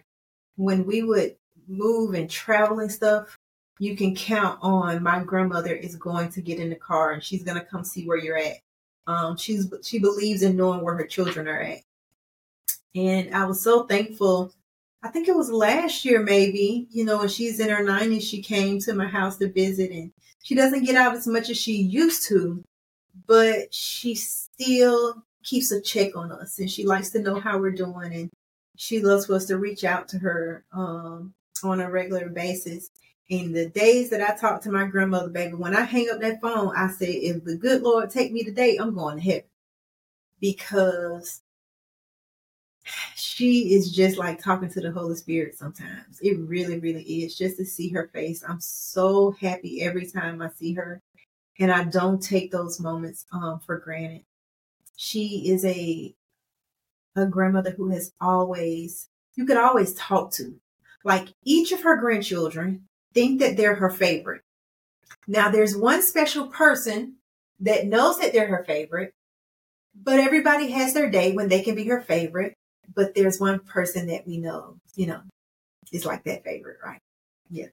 When 0.55 0.85
we 0.85 1.01
would 1.01 1.35
move 1.67 2.13
and 2.13 2.29
travel 2.29 2.79
and 2.79 2.91
stuff, 2.91 3.35
you 3.79 3.95
can 3.95 4.13
count 4.13 4.59
on 4.61 5.01
my 5.01 5.23
grandmother 5.23 5.73
is 5.73 5.95
going 5.95 6.29
to 6.33 6.41
get 6.41 6.59
in 6.59 6.69
the 6.69 6.75
car 6.75 7.11
and 7.11 7.23
she's 7.23 7.43
going 7.43 7.57
to 7.57 7.65
come 7.65 7.83
see 7.83 8.05
where 8.05 8.17
you're 8.17 8.37
at. 8.37 8.57
Um, 9.07 9.35
she's 9.35 9.73
she 9.81 9.97
believes 9.97 10.43
in 10.43 10.55
knowing 10.55 10.81
where 10.81 10.95
her 10.95 11.07
children 11.07 11.47
are 11.47 11.59
at. 11.59 11.79
And 12.95 13.33
I 13.33 13.45
was 13.45 13.61
so 13.61 13.83
thankful. 13.83 14.53
I 15.03 15.09
think 15.09 15.27
it 15.27 15.35
was 15.35 15.49
last 15.49 16.05
year, 16.05 16.21
maybe, 16.21 16.87
you 16.91 17.05
know, 17.05 17.19
when 17.19 17.27
she's 17.27 17.59
in 17.59 17.69
her 17.69 17.83
90s, 17.83 18.21
she 18.21 18.41
came 18.41 18.79
to 18.79 18.93
my 18.93 19.07
house 19.07 19.37
to 19.37 19.51
visit 19.51 19.91
and 19.91 20.11
she 20.43 20.55
doesn't 20.55 20.83
get 20.85 20.95
out 20.95 21.15
as 21.15 21.27
much 21.27 21.49
as 21.49 21.57
she 21.57 21.73
used 21.73 22.27
to, 22.27 22.63
but 23.25 23.73
she 23.73 24.15
still 24.15 25.23
keeps 25.43 25.71
a 25.71 25.81
check 25.81 26.15
on 26.15 26.31
us 26.31 26.59
and 26.59 26.69
she 26.69 26.85
likes 26.85 27.09
to 27.11 27.21
know 27.21 27.39
how 27.39 27.57
we're 27.57 27.71
doing. 27.71 28.13
And 28.13 28.29
she 28.77 28.99
loves 28.99 29.25
for 29.25 29.35
us 29.35 29.45
to 29.45 29.57
reach 29.57 29.83
out 29.83 30.07
to 30.09 30.19
her 30.19 30.65
um, 30.73 31.33
on 31.63 31.79
a 31.81 31.89
regular 31.89 32.29
basis. 32.29 32.89
In 33.29 33.53
the 33.53 33.69
days 33.69 34.09
that 34.09 34.21
I 34.21 34.35
talk 34.35 34.61
to 34.63 34.71
my 34.71 34.85
grandmother, 34.85 35.29
baby, 35.29 35.53
when 35.53 35.75
I 35.75 35.83
hang 35.83 36.09
up 36.09 36.19
that 36.19 36.41
phone, 36.41 36.75
I 36.75 36.89
say, 36.89 37.11
if 37.13 37.45
the 37.45 37.55
good 37.55 37.81
Lord 37.81 38.09
take 38.09 38.33
me 38.33 38.43
today, 38.43 38.77
I'm 38.77 38.93
going 38.93 39.17
to 39.17 39.23
heaven. 39.23 39.43
Because 40.41 41.41
she 43.15 43.73
is 43.73 43.91
just 43.91 44.17
like 44.17 44.41
talking 44.41 44.69
to 44.69 44.81
the 44.81 44.91
Holy 44.91 45.15
Spirit 45.15 45.55
sometimes. 45.55 46.19
It 46.21 46.39
really, 46.39 46.79
really 46.79 47.03
is. 47.03 47.37
Just 47.37 47.57
to 47.57 47.65
see 47.65 47.89
her 47.89 48.09
face. 48.13 48.43
I'm 48.47 48.59
so 48.59 49.31
happy 49.39 49.81
every 49.81 50.05
time 50.05 50.41
I 50.41 50.49
see 50.49 50.73
her. 50.73 51.01
And 51.59 51.71
I 51.71 51.83
don't 51.83 52.21
take 52.21 52.51
those 52.51 52.79
moments 52.79 53.25
um, 53.31 53.59
for 53.59 53.77
granted. 53.77 54.23
She 54.95 55.49
is 55.49 55.65
a 55.65 56.15
a 57.15 57.25
grandmother 57.25 57.71
who 57.71 57.89
has 57.89 58.13
always 58.21 59.09
you 59.35 59.45
could 59.45 59.57
always 59.57 59.93
talk 59.93 60.31
to. 60.33 60.55
Like 61.03 61.29
each 61.43 61.71
of 61.71 61.81
her 61.81 61.97
grandchildren 61.97 62.87
think 63.13 63.39
that 63.39 63.57
they're 63.57 63.75
her 63.75 63.89
favorite. 63.89 64.41
Now 65.27 65.49
there's 65.49 65.75
one 65.75 66.01
special 66.01 66.47
person 66.47 67.15
that 67.59 67.87
knows 67.87 68.19
that 68.19 68.33
they're 68.33 68.47
her 68.47 68.63
favorite, 68.65 69.13
but 69.93 70.19
everybody 70.19 70.71
has 70.71 70.93
their 70.93 71.09
day 71.09 71.33
when 71.33 71.49
they 71.49 71.61
can 71.61 71.75
be 71.75 71.85
her 71.85 72.01
favorite 72.01 72.55
but 72.95 73.15
there's 73.15 73.39
one 73.39 73.59
person 73.59 74.07
that 74.07 74.25
we 74.27 74.37
know, 74.37 74.75
you 74.95 75.07
know, 75.07 75.21
is 75.91 76.05
like 76.05 76.23
that 76.23 76.43
favorite, 76.43 76.77
right? 76.83 77.01
Yeah, 77.49 77.67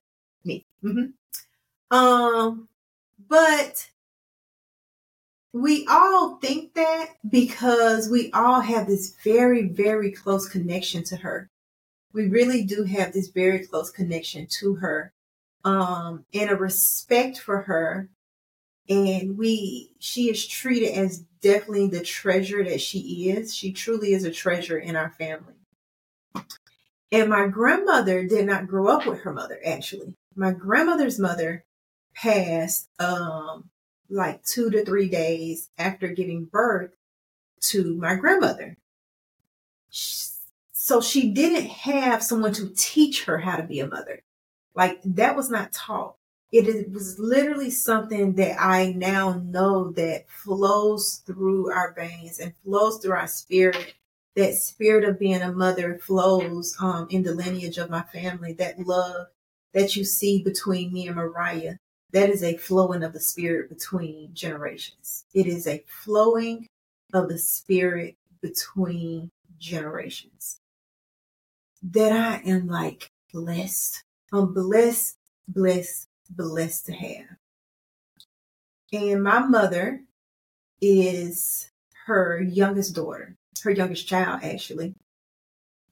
me. 0.44 0.64
Mm-hmm. 0.82 1.96
Um, 1.96 2.68
but 3.28 3.88
we 5.52 5.86
all 5.88 6.36
think 6.36 6.74
that 6.74 7.14
because 7.28 8.08
we 8.08 8.30
all 8.32 8.60
have 8.60 8.86
this 8.86 9.14
very, 9.24 9.68
very 9.68 10.12
close 10.12 10.48
connection 10.48 11.04
to 11.04 11.16
her. 11.16 11.48
We 12.12 12.28
really 12.28 12.64
do 12.64 12.84
have 12.84 13.12
this 13.12 13.28
very 13.28 13.66
close 13.66 13.90
connection 13.90 14.46
to 14.60 14.74
her, 14.76 15.12
um, 15.64 16.24
and 16.34 16.50
a 16.50 16.56
respect 16.56 17.38
for 17.38 17.62
her. 17.62 18.08
And 18.88 19.36
we, 19.36 19.92
she 19.98 20.30
is 20.30 20.46
treated 20.46 20.96
as 20.96 21.24
definitely 21.40 21.88
the 21.88 22.02
treasure 22.02 22.64
that 22.64 22.80
she 22.80 23.30
is. 23.30 23.54
She 23.54 23.72
truly 23.72 24.12
is 24.12 24.24
a 24.24 24.30
treasure 24.30 24.78
in 24.78 24.96
our 24.96 25.10
family. 25.10 25.54
And 27.10 27.30
my 27.30 27.46
grandmother 27.48 28.24
did 28.24 28.46
not 28.46 28.66
grow 28.66 28.88
up 28.88 29.06
with 29.06 29.20
her 29.22 29.32
mother, 29.32 29.58
actually. 29.64 30.14
My 30.34 30.52
grandmother's 30.52 31.18
mother 31.18 31.64
passed 32.14 32.88
um, 32.98 33.70
like 34.10 34.42
two 34.44 34.70
to 34.70 34.84
three 34.84 35.08
days 35.08 35.70
after 35.78 36.08
giving 36.08 36.44
birth 36.44 36.90
to 37.60 37.96
my 37.96 38.14
grandmother. 38.14 38.76
So 39.90 41.00
she 41.00 41.30
didn't 41.30 41.68
have 41.68 42.22
someone 42.22 42.52
to 42.54 42.72
teach 42.76 43.24
her 43.24 43.38
how 43.38 43.56
to 43.56 43.62
be 43.62 43.80
a 43.80 43.86
mother. 43.86 44.20
Like 44.74 45.00
that 45.04 45.34
was 45.36 45.50
not 45.50 45.72
taught 45.72 46.16
it 46.50 46.90
was 46.92 47.18
literally 47.18 47.70
something 47.70 48.34
that 48.36 48.60
I 48.60 48.92
now 48.92 49.42
know 49.44 49.90
that 49.92 50.30
flows 50.30 51.22
through 51.26 51.70
our 51.70 51.92
veins 51.92 52.38
and 52.38 52.54
flows 52.64 52.98
through 52.98 53.12
our 53.12 53.26
spirit. 53.26 53.94
That 54.34 54.54
spirit 54.54 55.04
of 55.04 55.18
being 55.18 55.42
a 55.42 55.52
mother 55.52 55.98
flows 55.98 56.76
um, 56.80 57.08
in 57.10 57.24
the 57.24 57.34
lineage 57.34 57.76
of 57.76 57.90
my 57.90 58.02
family. 58.02 58.52
That 58.52 58.78
love 58.78 59.26
that 59.74 59.96
you 59.96 60.04
see 60.04 60.42
between 60.42 60.92
me 60.92 61.08
and 61.08 61.16
Mariah, 61.16 61.76
that 62.12 62.30
is 62.30 62.42
a 62.42 62.56
flowing 62.56 63.02
of 63.02 63.12
the 63.12 63.20
spirit 63.20 63.68
between 63.68 64.30
generations. 64.32 65.24
It 65.34 65.46
is 65.46 65.66
a 65.66 65.84
flowing 65.86 66.66
of 67.12 67.28
the 67.28 67.38
spirit 67.38 68.16
between 68.40 69.30
generations. 69.58 70.60
That 71.82 72.12
I 72.12 72.48
am 72.48 72.68
like 72.68 73.10
blessed. 73.32 74.04
I'm 74.32 74.54
blessed, 74.54 75.16
blessed, 75.48 76.07
blessed 76.28 76.86
to 76.86 76.92
have. 76.92 77.36
And 78.92 79.22
my 79.22 79.40
mother 79.40 80.02
is 80.80 81.70
her 82.06 82.40
youngest 82.40 82.94
daughter, 82.94 83.36
her 83.62 83.70
youngest 83.70 84.06
child, 84.06 84.42
actually. 84.42 84.94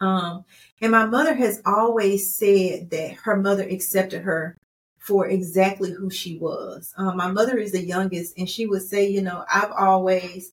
Um, 0.00 0.44
and 0.80 0.92
my 0.92 1.06
mother 1.06 1.34
has 1.34 1.62
always 1.64 2.34
said 2.34 2.90
that 2.90 3.12
her 3.24 3.36
mother 3.36 3.62
accepted 3.62 4.22
her 4.22 4.56
for 4.98 5.28
exactly 5.28 5.92
who 5.92 6.10
she 6.10 6.38
was. 6.38 6.92
Um, 6.96 7.16
my 7.16 7.30
mother 7.30 7.56
is 7.58 7.72
the 7.72 7.84
youngest, 7.84 8.36
and 8.36 8.48
she 8.48 8.66
would 8.66 8.82
say, 8.82 9.08
you 9.08 9.22
know, 9.22 9.44
I've 9.52 9.72
always, 9.72 10.52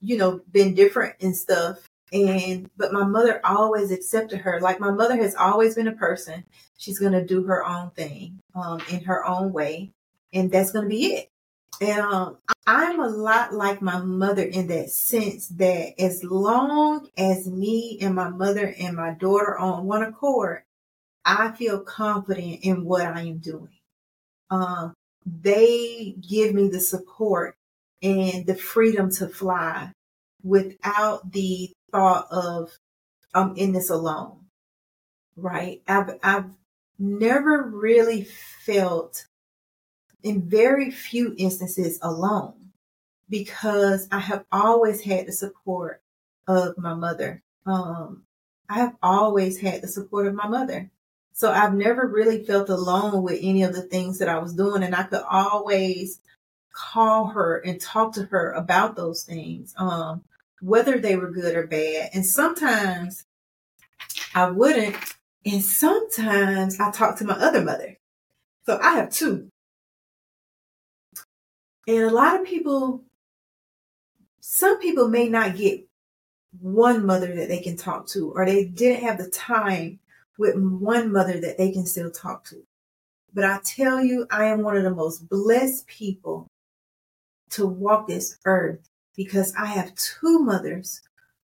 you 0.00 0.16
know, 0.16 0.40
been 0.50 0.74
different 0.74 1.16
and 1.20 1.36
stuff. 1.36 1.89
And, 2.12 2.70
but 2.76 2.92
my 2.92 3.04
mother 3.04 3.40
always 3.44 3.90
accepted 3.90 4.40
her. 4.40 4.60
Like 4.60 4.80
my 4.80 4.90
mother 4.90 5.16
has 5.16 5.34
always 5.34 5.74
been 5.76 5.88
a 5.88 5.92
person. 5.92 6.44
She's 6.76 6.98
going 6.98 7.12
to 7.12 7.24
do 7.24 7.44
her 7.44 7.64
own 7.64 7.90
thing, 7.90 8.40
um, 8.54 8.80
in 8.90 9.04
her 9.04 9.24
own 9.24 9.52
way. 9.52 9.92
And 10.32 10.50
that's 10.50 10.72
going 10.72 10.84
to 10.84 10.88
be 10.88 11.06
it. 11.06 11.28
And, 11.80 12.00
um, 12.00 12.38
I'm 12.66 13.00
a 13.00 13.08
lot 13.08 13.52
like 13.52 13.82
my 13.82 14.00
mother 14.00 14.42
in 14.42 14.68
that 14.68 14.90
sense 14.90 15.48
that 15.48 16.00
as 16.00 16.22
long 16.22 17.08
as 17.16 17.46
me 17.48 17.98
and 18.00 18.14
my 18.14 18.28
mother 18.28 18.74
and 18.78 18.96
my 18.96 19.12
daughter 19.12 19.58
on 19.58 19.86
one 19.86 20.02
accord, 20.02 20.62
I 21.24 21.50
feel 21.52 21.80
confident 21.80 22.60
in 22.62 22.84
what 22.84 23.06
I 23.06 23.22
am 23.22 23.38
doing. 23.38 23.78
Um, 24.50 24.94
they 25.26 26.14
give 26.20 26.54
me 26.54 26.68
the 26.68 26.80
support 26.80 27.56
and 28.02 28.46
the 28.46 28.54
freedom 28.54 29.10
to 29.12 29.28
fly 29.28 29.92
without 30.42 31.32
the 31.32 31.70
thought 31.92 32.28
of 32.30 32.78
I'm 33.34 33.56
in 33.56 33.72
this 33.72 33.90
alone, 33.90 34.46
right? 35.36 35.82
I've, 35.86 36.18
I've 36.22 36.50
never 36.98 37.62
really 37.62 38.24
felt 38.24 39.26
in 40.22 40.42
very 40.48 40.90
few 40.90 41.34
instances 41.38 41.98
alone 42.02 42.72
because 43.28 44.08
I 44.10 44.18
have 44.18 44.44
always 44.50 45.02
had 45.02 45.26
the 45.26 45.32
support 45.32 46.02
of 46.48 46.76
my 46.76 46.94
mother. 46.94 47.42
Um, 47.64 48.24
I 48.68 48.74
have 48.74 48.96
always 49.02 49.58
had 49.58 49.82
the 49.82 49.88
support 49.88 50.26
of 50.26 50.34
my 50.34 50.48
mother. 50.48 50.90
So 51.32 51.50
I've 51.50 51.74
never 51.74 52.06
really 52.06 52.44
felt 52.44 52.68
alone 52.68 53.22
with 53.22 53.38
any 53.40 53.62
of 53.62 53.74
the 53.74 53.82
things 53.82 54.18
that 54.18 54.28
I 54.28 54.38
was 54.38 54.52
doing. 54.52 54.82
And 54.82 54.94
I 54.94 55.04
could 55.04 55.22
always 55.30 56.20
call 56.72 57.28
her 57.28 57.58
and 57.58 57.80
talk 57.80 58.14
to 58.14 58.24
her 58.24 58.52
about 58.52 58.96
those 58.96 59.22
things. 59.22 59.74
Um, 59.76 60.22
whether 60.60 60.98
they 60.98 61.16
were 61.16 61.30
good 61.30 61.56
or 61.56 61.66
bad. 61.66 62.10
And 62.14 62.24
sometimes 62.24 63.24
I 64.34 64.50
wouldn't. 64.50 64.96
And 65.44 65.64
sometimes 65.64 66.78
I 66.78 66.90
talk 66.90 67.16
to 67.18 67.24
my 67.24 67.34
other 67.34 67.62
mother. 67.62 67.96
So 68.66 68.78
I 68.80 68.96
have 68.96 69.10
two. 69.10 69.48
And 71.88 72.04
a 72.04 72.10
lot 72.10 72.38
of 72.38 72.46
people, 72.46 73.02
some 74.40 74.78
people 74.80 75.08
may 75.08 75.28
not 75.28 75.56
get 75.56 75.86
one 76.60 77.06
mother 77.06 77.34
that 77.36 77.48
they 77.48 77.60
can 77.60 77.76
talk 77.76 78.06
to, 78.08 78.32
or 78.32 78.44
they 78.44 78.64
didn't 78.64 79.02
have 79.02 79.18
the 79.18 79.30
time 79.30 79.98
with 80.36 80.56
one 80.56 81.12
mother 81.12 81.40
that 81.40 81.58
they 81.58 81.70
can 81.70 81.86
still 81.86 82.10
talk 82.10 82.44
to. 82.44 82.62
But 83.32 83.44
I 83.44 83.60
tell 83.64 84.02
you, 84.02 84.26
I 84.30 84.46
am 84.46 84.62
one 84.62 84.76
of 84.76 84.82
the 84.82 84.94
most 84.94 85.28
blessed 85.28 85.86
people 85.86 86.48
to 87.50 87.66
walk 87.66 88.08
this 88.08 88.38
earth 88.44 88.89
because 89.16 89.54
I 89.56 89.66
have 89.66 89.94
two 89.94 90.38
mothers 90.40 91.02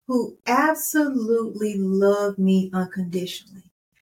who 0.08 0.38
absolutely 0.46 1.76
love 1.78 2.38
me 2.38 2.70
unconditionally. 2.74 3.72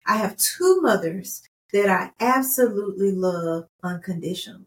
I 0.06 0.17
have 0.17 0.38
two 0.38 0.82
mothers 0.82 1.44
that 1.74 1.89
I 1.89 2.12
absolutely 2.24 3.12
love 3.12 3.67
unconditionally. 3.84 4.65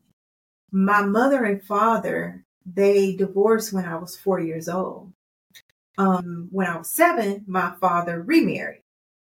My 0.71 1.03
mother 1.03 1.45
and 1.45 1.63
father, 1.63 2.45
they 2.65 3.17
divorced 3.17 3.73
when 3.73 3.85
I 3.85 3.97
was 3.97 4.17
four 4.17 4.39
years 4.41 4.69
old. 4.69 5.13
Um, 5.99 6.49
when 6.51 6.67
I 6.67 6.79
was 6.79 6.93
seven, 6.93 7.45
my 7.47 7.75
father 7.81 8.23
remarried. 8.23 8.83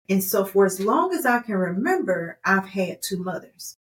And 0.10 0.24
so 0.24 0.44
for 0.44 0.66
as 0.66 0.80
long 0.80 1.14
as 1.14 1.26
I 1.26 1.40
can 1.40 1.56
remember, 1.56 2.40
I've 2.44 2.68
had 2.68 3.02
two 3.02 3.24
mothers. 3.24 3.78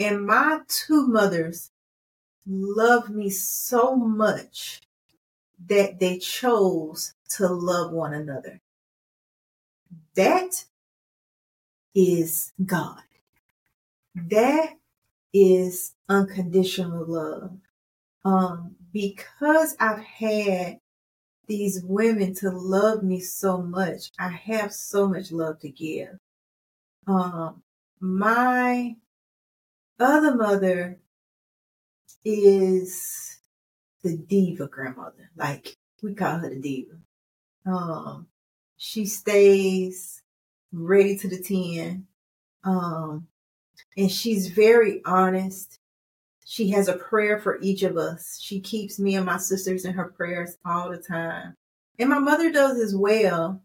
And 0.00 0.26
my 0.26 0.60
two 0.68 1.06
mothers 1.06 1.70
love 2.46 3.10
me 3.10 3.30
so 3.30 3.94
much 3.94 4.80
that 5.66 6.00
they 6.00 6.18
chose 6.18 7.14
to 7.30 7.46
love 7.46 7.92
one 7.92 8.14
another. 8.14 8.60
That 10.14 10.64
is 11.94 12.52
God. 12.64 13.02
That 14.14 14.74
is 15.32 15.94
unconditional 16.08 17.06
love. 17.06 17.52
Um, 18.24 18.76
because 18.92 19.74
I've 19.80 20.02
had 20.04 20.78
these 21.46 21.82
women 21.84 22.34
to 22.34 22.50
love 22.50 23.02
me 23.02 23.20
so 23.20 23.60
much, 23.60 24.10
I 24.18 24.28
have 24.28 24.72
so 24.72 25.08
much 25.08 25.32
love 25.32 25.58
to 25.60 25.70
give. 25.70 26.18
Um, 27.06 27.62
my 28.00 28.96
other 29.98 30.34
mother 30.34 30.98
is 32.24 33.38
the 34.02 34.16
diva 34.16 34.66
grandmother. 34.68 35.30
Like 35.36 35.76
we 36.02 36.14
call 36.14 36.38
her 36.38 36.50
the 36.50 36.60
diva. 36.60 36.96
Um, 37.66 38.26
she 38.76 39.06
stays 39.06 40.22
ready 40.72 41.16
to 41.18 41.28
the 41.28 41.40
ten. 41.40 42.06
Um, 42.64 43.28
and 43.96 44.10
she's 44.10 44.48
very 44.48 45.02
honest. 45.04 45.78
She 46.44 46.70
has 46.70 46.88
a 46.88 46.96
prayer 46.96 47.38
for 47.38 47.60
each 47.60 47.82
of 47.82 47.96
us. 47.96 48.38
She 48.40 48.60
keeps 48.60 48.98
me 48.98 49.14
and 49.14 49.26
my 49.26 49.38
sisters 49.38 49.84
in 49.84 49.94
her 49.94 50.06
prayers 50.06 50.56
all 50.64 50.90
the 50.90 50.98
time. 50.98 51.54
And 51.98 52.10
my 52.10 52.18
mother 52.18 52.50
does 52.50 52.78
as 52.78 52.94
well. 52.94 53.62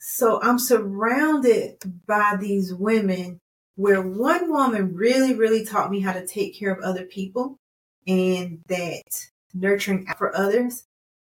So 0.00 0.40
I'm 0.42 0.58
surrounded 0.58 1.76
by 2.06 2.36
these 2.38 2.74
women 2.74 3.40
where 3.76 4.02
one 4.02 4.50
woman 4.50 4.94
really, 4.94 5.34
really 5.34 5.64
taught 5.64 5.90
me 5.90 6.00
how 6.00 6.12
to 6.12 6.26
take 6.26 6.58
care 6.58 6.72
of 6.72 6.82
other 6.82 7.04
people 7.04 7.58
and 8.06 8.60
that 8.68 9.02
nurturing 9.52 10.06
for 10.16 10.36
others. 10.36 10.84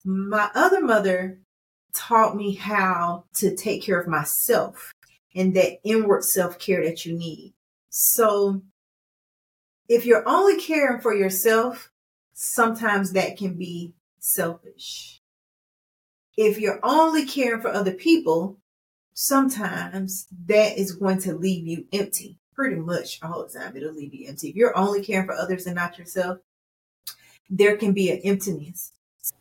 My 0.03 0.49
other 0.55 0.81
mother 0.81 1.39
taught 1.93 2.35
me 2.35 2.55
how 2.55 3.25
to 3.35 3.55
take 3.55 3.83
care 3.83 3.99
of 3.99 4.07
myself 4.07 4.91
and 5.35 5.55
that 5.55 5.79
inward 5.83 6.23
self 6.23 6.57
care 6.57 6.83
that 6.83 7.05
you 7.05 7.17
need. 7.17 7.53
So 7.89 8.61
if 9.87 10.05
you're 10.05 10.27
only 10.27 10.57
caring 10.57 11.01
for 11.01 11.13
yourself, 11.13 11.91
sometimes 12.33 13.11
that 13.11 13.37
can 13.37 13.55
be 13.55 13.93
selfish. 14.19 15.19
If 16.37 16.59
you're 16.59 16.79
only 16.81 17.25
caring 17.25 17.61
for 17.61 17.69
other 17.69 17.91
people, 17.91 18.60
sometimes 19.21 20.27
that 20.47 20.79
is 20.79 20.93
going 20.93 21.19
to 21.19 21.35
leave 21.35 21.67
you 21.67 21.85
empty. 21.93 22.39
Pretty 22.55 22.77
much 22.77 23.19
all 23.21 23.45
the 23.45 23.59
time, 23.59 23.77
it'll 23.77 23.93
leave 23.93 24.13
you 24.15 24.27
empty. 24.27 24.49
If 24.49 24.55
you're 24.55 24.75
only 24.75 25.03
caring 25.03 25.27
for 25.27 25.35
others 25.35 25.67
and 25.67 25.75
not 25.75 25.97
yourself, 25.97 26.39
there 27.49 27.77
can 27.77 27.93
be 27.93 28.09
an 28.09 28.19
emptiness. 28.23 28.93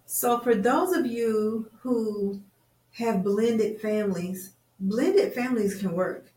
So, 0.05 0.39
for 0.41 0.55
those 0.55 0.93
of 0.93 1.07
you 1.07 1.71
who 1.81 2.43
have 2.93 3.25
blended 3.25 3.81
families, 3.81 4.53
blended 4.79 5.33
families 5.33 5.81
can 5.81 5.93
work. 5.93 6.31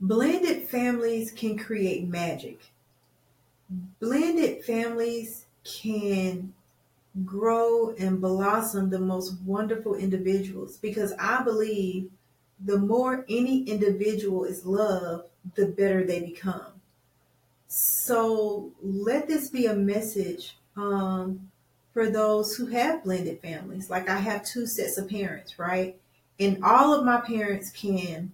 Blended 0.00 0.68
families 0.68 1.32
can 1.32 1.58
create 1.58 2.06
magic. 2.06 2.60
Blended 3.98 4.64
families 4.64 5.46
can 5.64 6.54
grow 7.24 7.90
and 7.98 8.20
blossom 8.20 8.90
the 8.90 8.98
most 8.98 9.34
wonderful 9.44 9.94
individuals 9.94 10.76
because 10.76 11.12
I 11.18 11.42
believe 11.42 12.10
the 12.64 12.78
more 12.78 13.24
any 13.28 13.64
individual 13.64 14.44
is 14.44 14.64
loved, 14.64 15.28
the 15.54 15.66
better 15.66 16.04
they 16.04 16.20
become. 16.20 16.72
So 17.66 18.72
let 18.82 19.28
this 19.28 19.48
be 19.48 19.66
a 19.66 19.74
message 19.74 20.56
um, 20.76 21.50
for 21.92 22.10
those 22.10 22.56
who 22.56 22.66
have 22.66 23.04
blended 23.04 23.40
families. 23.40 23.90
Like 23.90 24.08
I 24.08 24.18
have 24.18 24.44
two 24.44 24.66
sets 24.66 24.98
of 24.98 25.08
parents, 25.08 25.58
right? 25.58 25.96
And 26.38 26.62
all 26.64 26.94
of 26.94 27.04
my 27.04 27.20
parents 27.20 27.70
can 27.70 28.32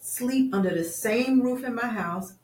sleep 0.00 0.54
under 0.54 0.74
the 0.74 0.84
same 0.84 1.40
roof 1.42 1.64
in 1.64 1.74
my 1.74 1.86
house. 1.86 2.34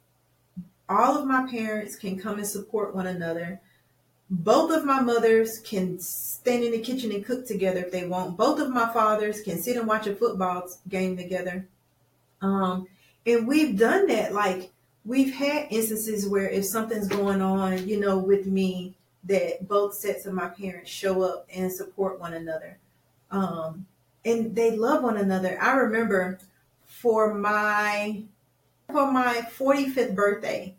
All 0.88 1.16
of 1.16 1.26
my 1.26 1.48
parents 1.50 1.96
can 1.96 2.18
come 2.18 2.38
and 2.38 2.46
support 2.46 2.94
one 2.94 3.06
another. 3.06 3.60
Both 4.34 4.74
of 4.74 4.86
my 4.86 4.98
mothers 4.98 5.58
can 5.58 5.98
stand 6.00 6.64
in 6.64 6.72
the 6.72 6.80
kitchen 6.80 7.12
and 7.12 7.22
cook 7.22 7.46
together 7.46 7.80
if 7.80 7.92
they 7.92 8.06
want. 8.06 8.38
Both 8.38 8.60
of 8.60 8.70
my 8.70 8.90
fathers 8.90 9.42
can 9.42 9.60
sit 9.60 9.76
and 9.76 9.86
watch 9.86 10.06
a 10.06 10.14
football 10.14 10.70
game 10.88 11.18
together. 11.18 11.66
Um, 12.40 12.88
and 13.26 13.46
we've 13.46 13.78
done 13.78 14.06
that. 14.06 14.32
Like 14.32 14.70
we've 15.04 15.34
had 15.34 15.66
instances 15.68 16.26
where 16.26 16.48
if 16.48 16.64
something's 16.64 17.08
going 17.08 17.42
on, 17.42 17.86
you 17.86 18.00
know, 18.00 18.16
with 18.16 18.46
me, 18.46 18.94
that 19.24 19.68
both 19.68 19.94
sets 19.94 20.24
of 20.24 20.32
my 20.32 20.48
parents 20.48 20.90
show 20.90 21.22
up 21.22 21.46
and 21.54 21.70
support 21.70 22.18
one 22.18 22.32
another. 22.32 22.78
Um, 23.30 23.86
and 24.24 24.56
they 24.56 24.78
love 24.78 25.02
one 25.02 25.18
another. 25.18 25.60
I 25.60 25.74
remember 25.74 26.38
for 26.86 27.34
my 27.34 28.22
for 28.90 29.12
my 29.12 29.46
45th 29.58 30.14
birthday, 30.14 30.74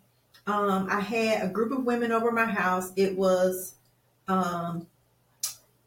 um, 0.46 0.88
I 0.90 1.00
had 1.00 1.44
a 1.44 1.48
group 1.48 1.72
of 1.72 1.86
women 1.86 2.12
over 2.12 2.32
my 2.32 2.46
house. 2.46 2.92
It 2.96 3.18
was 3.18 3.76
um, 4.28 4.88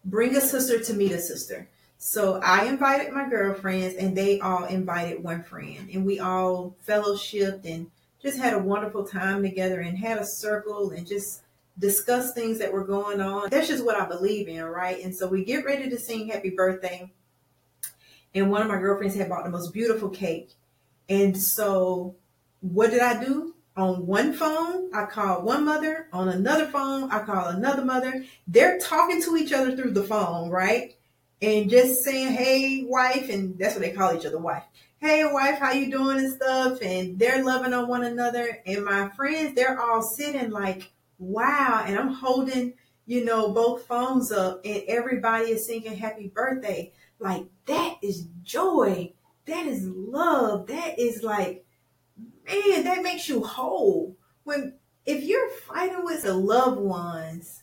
bring 0.05 0.37
a 0.37 0.41
sister 0.41 0.81
to 0.81 0.95
meet 0.95 1.13
a 1.13 1.19
sister. 1.19 1.69
So 1.99 2.41
I 2.43 2.67
invited 2.67 3.13
my 3.13 3.29
girlfriends, 3.29 3.97
and 3.97 4.17
they 4.17 4.39
all 4.41 4.65
invited 4.65 5.23
one 5.23 5.43
friend, 5.43 5.89
and 5.93 6.05
we 6.05 6.21
all 6.21 6.77
fellowshipped 6.87 7.65
and 7.65 7.91
just 8.23 8.39
had 8.39 8.53
a 8.53 8.59
wonderful 8.59 9.05
time 9.05 9.43
together, 9.43 9.81
and 9.81 9.99
had 9.99 10.19
a 10.19 10.25
circle 10.25 10.91
and 10.91 11.07
just 11.07 11.43
discussed 11.79 12.35
things 12.35 12.59
that 12.59 12.73
were 12.73 12.85
going 12.85 13.21
on. 13.21 13.51
That's 13.51 13.69
just 13.69 13.85
what 13.85 14.01
I 14.01 14.07
believe 14.07 14.49
in, 14.49 14.63
right? 14.63 15.03
And 15.03 15.15
so 15.15 15.27
we 15.27 15.45
get 15.45 15.65
ready 15.65 15.91
to 15.91 15.99
sing 15.99 16.29
happy 16.29 16.51
birthday, 16.51 17.11
and 18.35 18.51
one 18.51 18.63
of 18.63 18.69
my 18.69 18.79
girlfriends 18.79 19.17
had 19.17 19.29
bought 19.29 19.45
the 19.45 19.51
most 19.51 19.73
beautiful 19.73 20.09
cake, 20.09 20.51
and 21.09 21.37
so 21.37 22.15
what 22.61 22.91
did 22.91 23.01
I 23.01 23.23
do? 23.23 23.56
On 23.77 24.07
one 24.07 24.33
phone, 24.33 24.91
I 24.95 25.05
call 25.05 25.43
one 25.43 25.65
mother. 25.65 26.09
On 26.13 26.29
another 26.29 26.67
phone, 26.67 27.11
I 27.11 27.21
call 27.21 27.49
another 27.49 27.85
mother. 27.85 28.25
They're 28.49 28.79
talking 28.79 29.23
to 29.23 29.37
each 29.37 29.53
other 29.53 29.77
through 29.77 29.93
the 29.93 30.03
phone, 30.03 30.49
right? 30.49 30.95
And 31.43 31.69
just 31.69 32.03
saying, 32.03 32.33
"Hey, 32.33 32.85
wife," 32.85 33.29
and 33.29 33.59
that's 33.59 33.75
what 33.75 33.83
they 33.83 33.93
call 33.93 34.17
each 34.17 34.25
other, 34.25 34.39
wife. 34.39 34.65
Hey, 34.99 35.25
wife, 35.31 35.59
how 35.59 35.73
you 35.73 35.91
doing 35.91 36.19
and 36.19 36.33
stuff? 36.33 36.81
And 36.81 37.19
they're 37.19 37.45
loving 37.45 37.75
on 37.75 37.87
one 37.89 38.05
another. 38.05 38.63
And 38.65 38.85
my 38.85 39.11
friends, 39.11 39.55
they're 39.55 39.79
all 39.79 40.01
sitting 40.01 40.51
like, 40.51 40.91
"Wow!" 41.19 41.85
And 41.87 41.99
I'm 41.99 42.15
holding, 42.15 42.73
you 43.05 43.27
know, 43.27 43.53
both 43.53 43.85
phones 43.85 44.33
up, 44.33 44.63
and 44.65 44.83
everybody 44.89 45.51
is 45.51 45.67
singing 45.67 45.97
"Happy 45.99 46.29
Birthday." 46.29 46.93
Like 47.19 47.45
that 47.67 47.97
is 48.01 48.27
joy. 48.43 49.13
That 49.45 49.67
is 49.67 49.87
love. 49.87 50.67
That 50.69 50.99
is 50.99 51.23
like 51.23 51.66
man, 52.17 52.85
that 52.85 53.03
makes 53.03 53.29
you 53.29 53.43
whole. 53.43 54.17
When 54.45 54.75
if 55.05 55.25
you're 55.25 55.51
fighting 55.51 56.05
with 56.05 56.23
the 56.23 56.35
loved 56.35 56.81
ones 56.81 57.63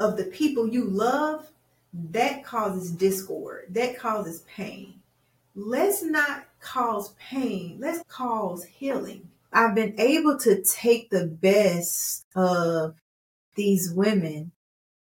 of 0.00 0.16
the 0.16 0.24
people 0.24 0.68
you 0.68 0.84
love, 0.84 1.50
that 1.92 2.44
causes 2.44 2.90
discord. 2.92 3.66
That 3.70 3.98
causes 3.98 4.44
pain. 4.54 4.94
Let's 5.54 6.02
not 6.02 6.44
cause 6.60 7.14
pain. 7.18 7.78
Let's 7.80 8.04
cause 8.08 8.64
healing. 8.64 9.28
I've 9.52 9.74
been 9.74 9.98
able 9.98 10.38
to 10.40 10.62
take 10.62 11.10
the 11.10 11.26
best 11.26 12.26
of 12.36 12.94
these 13.54 13.90
women 13.92 14.52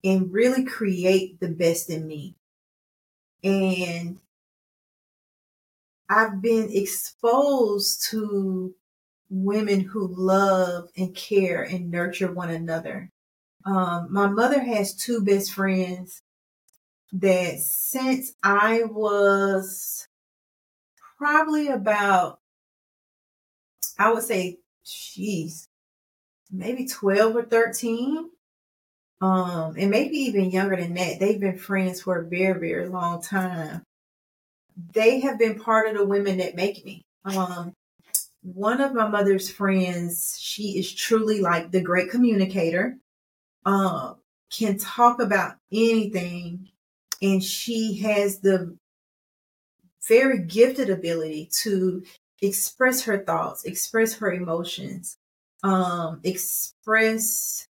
and 0.04 0.32
really 0.32 0.64
create 0.64 1.40
the 1.40 1.48
best 1.48 1.90
in 1.90 2.06
me. 2.06 2.34
And 3.42 4.18
I've 6.08 6.40
been 6.40 6.70
exposed 6.72 8.06
to 8.10 8.74
women 9.30 9.80
who 9.80 10.08
love 10.08 10.88
and 10.96 11.14
care 11.14 11.62
and 11.62 11.90
nurture 11.90 12.32
one 12.32 12.50
another. 12.50 13.10
Um, 13.64 14.08
my 14.10 14.26
mother 14.26 14.60
has 14.60 14.94
two 14.94 15.22
best 15.22 15.52
friends 15.52 16.22
that 17.12 17.58
since 17.58 18.32
I 18.42 18.84
was 18.84 20.08
probably 21.18 21.68
about, 21.68 22.40
I 23.98 24.12
would 24.12 24.22
say, 24.22 24.58
she's 24.84 25.68
maybe 26.50 26.86
12 26.86 27.36
or 27.36 27.42
13. 27.42 28.30
Um, 29.20 29.74
and 29.76 29.90
maybe 29.90 30.16
even 30.16 30.50
younger 30.52 30.76
than 30.76 30.94
that. 30.94 31.18
They've 31.18 31.40
been 31.40 31.58
friends 31.58 32.02
for 32.02 32.20
a 32.20 32.28
very, 32.28 32.58
very 32.58 32.88
long 32.88 33.20
time. 33.20 33.82
They 34.92 35.20
have 35.20 35.38
been 35.38 35.58
part 35.58 35.88
of 35.88 35.96
the 35.96 36.06
women 36.06 36.38
that 36.38 36.54
make 36.54 36.84
me. 36.84 37.04
Um, 37.24 37.74
one 38.42 38.80
of 38.80 38.94
my 38.94 39.08
mother's 39.08 39.50
friends, 39.50 40.38
she 40.40 40.78
is 40.78 40.92
truly 40.94 41.40
like 41.40 41.70
the 41.70 41.80
great 41.80 42.10
communicator. 42.10 42.96
Um, 43.66 44.16
can 44.50 44.78
talk 44.78 45.20
about 45.20 45.56
anything 45.70 46.68
and 47.20 47.42
she 47.42 47.98
has 47.98 48.40
the 48.40 48.76
very 50.08 50.38
gifted 50.38 50.88
ability 50.88 51.50
to 51.62 52.02
express 52.40 53.02
her 53.02 53.18
thoughts, 53.24 53.64
express 53.64 54.14
her 54.14 54.32
emotions, 54.32 55.18
um, 55.62 56.20
express, 56.22 57.66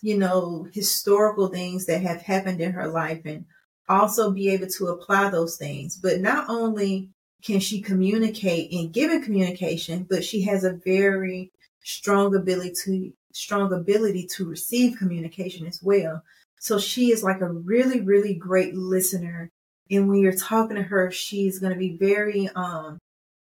you 0.00 0.16
know, 0.16 0.66
historical 0.72 1.48
things 1.48 1.86
that 1.86 2.02
have 2.02 2.22
happened 2.22 2.60
in 2.60 2.72
her 2.72 2.88
life 2.88 3.20
and 3.24 3.44
also 3.90 4.30
be 4.30 4.48
able 4.50 4.68
to 4.68 4.88
apply 4.88 5.30
those 5.30 5.56
things. 5.56 5.96
But 5.96 6.20
not 6.20 6.48
only 6.48 7.10
can 7.42 7.60
she 7.60 7.80
communicate 7.80 8.72
and 8.72 8.92
give 8.92 9.10
a 9.10 9.20
communication, 9.20 10.06
but 10.08 10.24
she 10.24 10.42
has 10.42 10.64
a 10.64 10.78
very 10.84 11.50
strong 11.82 12.34
ability 12.34 12.74
to 12.84 13.12
strong 13.32 13.72
ability 13.72 14.26
to 14.26 14.48
receive 14.48 14.98
communication 14.98 15.66
as 15.66 15.80
well. 15.82 16.22
So 16.58 16.78
she 16.78 17.10
is 17.10 17.22
like 17.22 17.40
a 17.40 17.50
really, 17.50 18.00
really 18.00 18.34
great 18.34 18.74
listener. 18.74 19.50
And 19.90 20.08
when 20.08 20.20
you're 20.20 20.32
talking 20.32 20.76
to 20.76 20.82
her, 20.82 21.10
she's 21.10 21.58
going 21.58 21.72
to 21.72 21.78
be 21.78 21.96
very 21.96 22.48
um, 22.54 22.98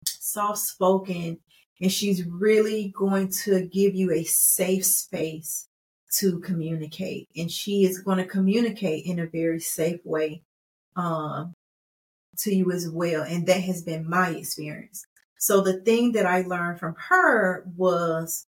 soft 0.05 0.59
spoken 0.59 1.39
and 1.81 1.93
she's 1.93 2.25
really 2.25 2.93
going 2.97 3.31
to 3.45 3.67
give 3.67 3.95
you 3.95 4.13
a 4.13 4.25
safe 4.25 4.85
space 4.85 5.69
to 6.17 6.39
communicate. 6.41 7.29
And 7.37 7.51
she 7.51 7.85
is 7.85 8.01
going 8.01 8.19
to 8.19 8.25
communicate 8.25 9.07
in 9.07 9.19
a 9.19 9.27
very 9.27 9.61
safe 9.61 10.01
way 10.05 10.43
um, 10.97 11.55
to 12.39 12.55
you 12.55 12.73
as 12.73 12.89
well. 12.89 13.23
And 13.23 13.47
that 13.47 13.61
has 13.63 13.83
been 13.83 14.09
my 14.09 14.31
experience. 14.31 15.05
So 15.39 15.61
the 15.61 15.81
thing 15.81 16.13
that 16.13 16.27
I 16.27 16.43
learned 16.43 16.81
from 16.81 16.97
her 17.09 17.65
was 17.77 18.47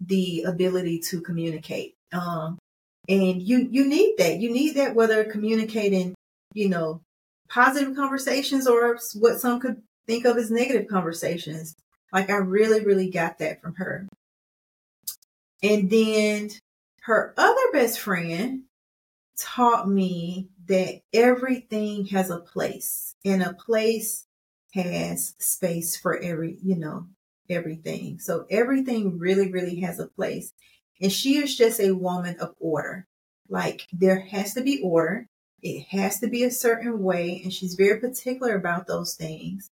the 0.00 0.42
ability 0.42 1.00
to 1.10 1.20
communicate. 1.20 1.94
Um, 2.12 2.58
and 3.08 3.40
you, 3.40 3.68
you 3.70 3.86
need 3.86 4.16
that. 4.18 4.38
You 4.40 4.52
need 4.52 4.74
that 4.76 4.94
whether 4.94 5.24
communicating, 5.24 6.14
you 6.52 6.68
know, 6.68 7.00
positive 7.48 7.94
conversations 7.94 8.66
or 8.66 8.98
what 9.14 9.40
some 9.40 9.60
could 9.60 9.80
think 10.06 10.24
of 10.24 10.36
as 10.36 10.50
negative 10.50 10.88
conversations. 10.88 11.74
Like 12.12 12.30
I 12.30 12.36
really, 12.36 12.84
really 12.84 13.10
got 13.10 13.38
that 13.38 13.62
from 13.62 13.74
her. 13.76 14.06
And 15.62 15.88
then 15.88 16.50
her 17.06 17.32
other 17.36 17.72
best 17.72 18.00
friend 18.00 18.64
taught 19.38 19.88
me 19.88 20.48
that 20.66 21.02
everything 21.12 22.04
has 22.06 22.30
a 22.30 22.40
place 22.40 23.14
and 23.24 23.44
a 23.44 23.52
place 23.52 24.26
has 24.74 25.36
space 25.38 25.96
for 25.96 26.18
every, 26.18 26.58
you 26.64 26.76
know, 26.76 27.06
everything. 27.48 28.18
So 28.18 28.44
everything 28.50 29.20
really, 29.20 29.52
really 29.52 29.80
has 29.80 30.00
a 30.00 30.08
place. 30.08 30.52
And 31.00 31.12
she 31.12 31.36
is 31.36 31.56
just 31.56 31.78
a 31.78 31.92
woman 31.92 32.38
of 32.40 32.56
order. 32.58 33.06
Like 33.48 33.86
there 33.92 34.18
has 34.18 34.54
to 34.54 34.62
be 34.62 34.80
order. 34.82 35.28
It 35.62 35.86
has 35.90 36.18
to 36.20 36.26
be 36.26 36.42
a 36.42 36.50
certain 36.50 37.00
way. 37.04 37.40
And 37.44 37.52
she's 37.52 37.74
very 37.74 38.00
particular 38.00 38.56
about 38.56 38.88
those 38.88 39.14
things. 39.14 39.70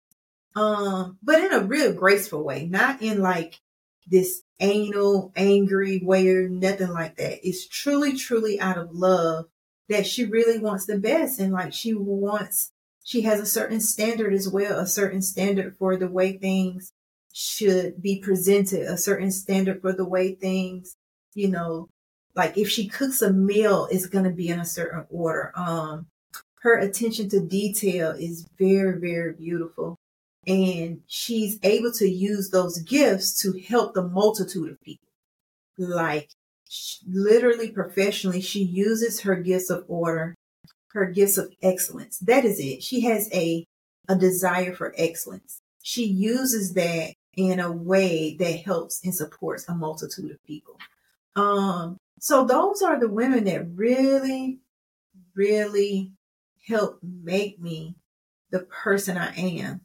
Um, 0.53 1.17
but 1.23 1.39
in 1.39 1.53
a 1.53 1.63
real 1.63 1.93
graceful 1.93 2.43
way, 2.43 2.67
not 2.67 3.01
in 3.01 3.21
like 3.21 3.61
this 4.07 4.41
anal, 4.59 5.31
angry 5.35 6.01
way 6.03 6.27
or 6.29 6.49
nothing 6.49 6.89
like 6.89 7.17
that. 7.17 7.47
It's 7.47 7.67
truly, 7.67 8.15
truly 8.15 8.59
out 8.59 8.77
of 8.77 8.91
love 8.91 9.45
that 9.89 10.05
she 10.05 10.25
really 10.25 10.59
wants 10.59 10.85
the 10.85 10.97
best. 10.97 11.39
And 11.39 11.51
like 11.51 11.73
she 11.73 11.93
wants, 11.93 12.71
she 13.03 13.21
has 13.21 13.39
a 13.39 13.45
certain 13.45 13.79
standard 13.79 14.33
as 14.33 14.47
well, 14.47 14.79
a 14.79 14.87
certain 14.87 15.21
standard 15.21 15.75
for 15.77 15.97
the 15.97 16.07
way 16.07 16.37
things 16.37 16.93
should 17.33 18.01
be 18.01 18.19
presented, 18.19 18.81
a 18.81 18.97
certain 18.97 19.31
standard 19.31 19.81
for 19.81 19.93
the 19.93 20.07
way 20.07 20.35
things, 20.35 20.95
you 21.33 21.49
know, 21.49 21.87
like 22.35 22.57
if 22.57 22.69
she 22.69 22.87
cooks 22.87 23.21
a 23.21 23.31
meal, 23.31 23.87
it's 23.91 24.05
going 24.05 24.25
to 24.25 24.31
be 24.31 24.47
in 24.47 24.59
a 24.59 24.65
certain 24.65 25.05
order. 25.09 25.51
Um, 25.55 26.07
her 26.61 26.77
attention 26.77 27.29
to 27.29 27.39
detail 27.39 28.11
is 28.11 28.47
very, 28.57 28.99
very 28.99 29.33
beautiful. 29.33 29.97
And 30.47 31.01
she's 31.07 31.59
able 31.63 31.91
to 31.93 32.09
use 32.09 32.49
those 32.49 32.79
gifts 32.79 33.41
to 33.41 33.59
help 33.59 33.93
the 33.93 34.07
multitude 34.07 34.71
of 34.71 34.81
people. 34.81 35.07
Like 35.77 36.29
literally 37.07 37.71
professionally, 37.71 38.41
she 38.41 38.63
uses 38.63 39.21
her 39.21 39.35
gifts 39.35 39.69
of 39.69 39.85
order, 39.87 40.35
her 40.89 41.05
gifts 41.05 41.37
of 41.37 41.53
excellence. 41.61 42.17
That 42.19 42.45
is 42.45 42.59
it. 42.59 42.83
She 42.83 43.01
has 43.01 43.29
a, 43.33 43.65
a 44.07 44.15
desire 44.15 44.73
for 44.73 44.93
excellence. 44.97 45.61
She 45.83 46.05
uses 46.05 46.73
that 46.73 47.13
in 47.35 47.59
a 47.59 47.71
way 47.71 48.35
that 48.39 48.61
helps 48.61 49.03
and 49.03 49.15
supports 49.15 49.67
a 49.67 49.75
multitude 49.75 50.31
of 50.31 50.43
people. 50.45 50.77
Um, 51.35 51.97
so 52.19 52.45
those 52.45 52.81
are 52.81 52.99
the 52.99 53.09
women 53.09 53.45
that 53.45 53.67
really, 53.75 54.59
really 55.33 56.11
helped 56.67 57.03
make 57.03 57.59
me 57.59 57.95
the 58.51 58.59
person 58.59 59.17
I 59.17 59.33
am. 59.35 59.81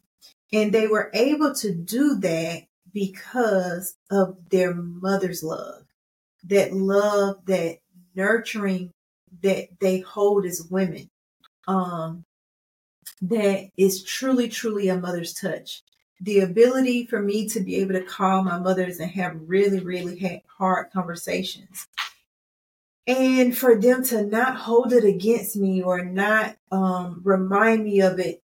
And 0.52 0.72
they 0.72 0.86
were 0.86 1.10
able 1.12 1.54
to 1.56 1.74
do 1.74 2.16
that 2.16 2.62
because 2.92 3.94
of 4.10 4.36
their 4.50 4.72
mother's 4.74 5.42
love, 5.42 5.82
that 6.44 6.72
love, 6.72 7.44
that 7.46 7.78
nurturing 8.14 8.92
that 9.42 9.68
they 9.80 10.00
hold 10.00 10.46
as 10.46 10.66
women. 10.70 11.10
Um, 11.68 12.24
that 13.22 13.70
is 13.76 14.04
truly, 14.04 14.48
truly 14.48 14.88
a 14.88 14.96
mother's 14.98 15.34
touch 15.34 15.82
the 16.20 16.40
ability 16.40 17.06
for 17.06 17.20
me 17.20 17.48
to 17.48 17.60
be 17.60 17.76
able 17.76 17.94
to 17.94 18.02
call 18.02 18.42
my 18.42 18.58
mothers 18.58 18.98
and 19.00 19.10
have 19.10 19.36
really, 19.46 19.80
really 19.80 20.42
hard 20.58 20.90
conversations. 20.90 21.86
And 23.06 23.56
for 23.56 23.78
them 23.78 24.02
to 24.06 24.24
not 24.24 24.56
hold 24.56 24.92
it 24.92 25.04
against 25.04 25.56
me 25.56 25.82
or 25.82 26.04
not 26.04 26.56
um, 26.72 27.20
remind 27.22 27.84
me 27.84 28.00
of 28.00 28.18
it 28.18 28.42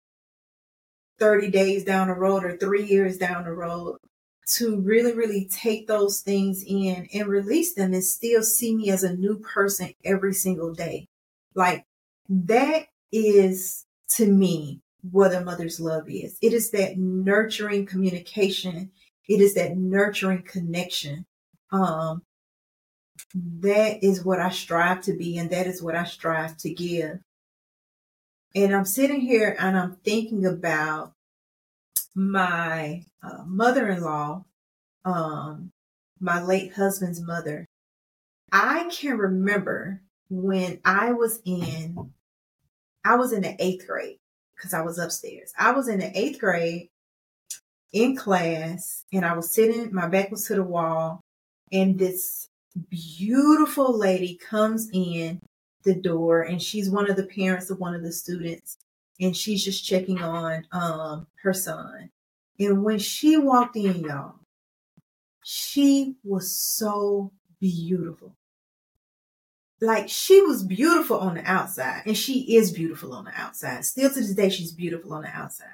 30 1.19 1.51
days 1.51 1.85
down 1.85 2.09
the 2.09 2.15
road 2.15 2.45
or 2.45 2.57
three 2.57 2.85
years 2.85 3.17
down 3.17 3.45
the 3.45 3.53
road, 3.53 3.99
to 4.47 4.81
really, 4.81 5.13
really 5.13 5.49
take 5.51 5.87
those 5.87 6.21
things 6.21 6.63
in 6.67 7.09
and 7.13 7.27
release 7.27 7.75
them 7.75 7.93
and 7.93 8.05
still 8.05 8.43
see 8.43 8.77
me 8.77 8.91
as 8.91 9.03
a 9.03 9.17
new 9.17 9.39
person 9.39 9.93
every 10.05 10.33
single 10.33 10.73
day. 10.73 11.09
Like 11.55 11.85
that 12.29 12.87
is 13.11 13.85
to 14.11 14.31
me 14.31 14.81
what 15.11 15.35
a 15.35 15.41
mother's 15.41 15.81
love 15.81 16.05
is. 16.09 16.39
It 16.43 16.53
is 16.53 16.71
that 16.71 16.97
nurturing 16.97 17.87
communication. 17.87 18.91
It 19.29 19.41
is 19.41 19.55
that 19.55 19.77
nurturing 19.77 20.43
connection. 20.43 21.27
Um, 21.73 22.23
that 23.35 24.05
is 24.05 24.25
what 24.25 24.41
I 24.41 24.51
strive 24.51 25.03
to 25.03 25.13
be, 25.13 25.39
and 25.39 25.51
that 25.51 25.67
is 25.67 25.83
what 25.83 25.97
I 25.97 26.05
strive 26.05 26.57
to 26.59 26.71
give. 26.73 27.19
And 28.57 28.75
I'm 28.75 28.87
sitting 28.87 29.21
here 29.21 29.55
and 29.59 29.77
I'm 29.77 29.97
thinking 29.97 30.47
about 30.47 31.13
my 32.15 33.05
uh, 33.23 33.45
mother-in-law, 33.45 34.47
um, 35.05 35.73
my 36.19 36.43
late 36.43 36.73
husband's 36.73 37.21
mother. 37.21 37.67
I 38.51 38.89
can 38.91 39.19
remember 39.19 40.01
when 40.31 40.81
I 40.87 41.13
was 41.13 41.41
in, 41.45 42.13
I 43.05 43.17
was 43.17 43.35
in 43.35 43.43
the 43.43 43.63
eighth 43.63 43.87
grade 43.87 44.17
because 44.57 44.73
I 44.73 44.81
was 44.81 44.99
upstairs. 44.99 45.53
I 45.59 45.73
was 45.73 45.87
in 45.87 45.99
the 45.99 46.19
eighth 46.19 46.41
grade 46.41 46.89
in 47.93 48.17
class 48.17 49.05
and 49.13 49.27
I 49.27 49.37
was 49.37 49.51
sitting, 49.51 49.93
my 49.93 50.09
back 50.09 50.31
was 50.31 50.47
to 50.47 50.55
the 50.55 50.63
wall, 50.63 51.21
and 51.71 51.99
this 51.99 52.49
beautiful 52.89 53.99
lady 53.99 54.35
comes 54.35 54.89
in 54.95 55.43
the 55.87 55.95
door 55.95 56.43
and 56.43 56.61
she's 56.61 56.91
one 56.91 57.11
of 57.11 57.17
the 57.17 57.27
parents 57.27 57.71
of 57.71 57.79
one 57.79 57.95
of 57.95 58.03
the 58.03 58.13
students 58.13 58.77
and 59.19 59.35
she's 59.35 59.65
just 59.65 59.87
checking 59.87 60.23
on 60.23 60.67
um 60.73 61.27
her 61.43 61.55
son. 61.55 62.11
And 62.61 62.85
when 62.85 62.99
she 62.99 63.39
walked 63.39 63.77
in, 63.77 64.03
y'all, 64.03 64.35
she 65.43 66.17
was 66.23 66.55
so 66.55 67.33
beautiful 67.61 68.37
like 69.81 70.09
she 70.09 70.41
was 70.41 70.63
beautiful 70.63 71.19
on 71.19 71.35
the 71.35 71.45
outside 71.45 72.03
and 72.07 72.17
she 72.17 72.57
is 72.57 72.73
beautiful 72.73 73.13
on 73.13 73.25
the 73.25 73.33
outside. 73.35 73.85
Still 73.85 74.11
to 74.11 74.21
this 74.21 74.35
day, 74.35 74.49
she's 74.49 74.73
beautiful 74.73 75.13
on 75.13 75.23
the 75.23 75.29
outside. 75.29 75.69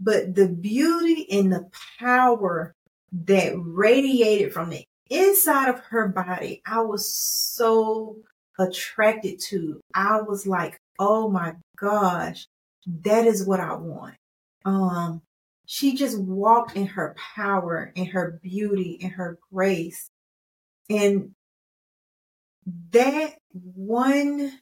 But 0.00 0.34
the 0.34 0.48
beauty 0.48 1.26
and 1.30 1.52
the 1.52 1.68
power 1.98 2.74
that 3.12 3.52
radiated 3.56 4.52
from 4.52 4.70
the 4.70 4.84
inside 5.08 5.68
of 5.68 5.80
her 5.90 6.08
body, 6.08 6.62
I 6.66 6.80
was 6.80 7.12
so 7.12 8.16
attracted 8.60 9.40
to. 9.48 9.80
I 9.94 10.20
was 10.20 10.46
like, 10.46 10.78
oh 10.98 11.28
my 11.28 11.54
gosh, 11.76 12.46
that 12.86 13.26
is 13.26 13.44
what 13.44 13.60
I 13.60 13.74
want. 13.74 14.14
Um, 14.64 15.22
she 15.66 15.94
just 15.94 16.18
walked 16.18 16.76
in 16.76 16.86
her 16.86 17.16
power 17.34 17.92
and 17.96 18.08
her 18.08 18.38
beauty 18.42 18.98
and 19.02 19.12
her 19.12 19.38
grace. 19.52 20.10
And 20.88 21.32
that 22.90 23.36
one 23.52 24.52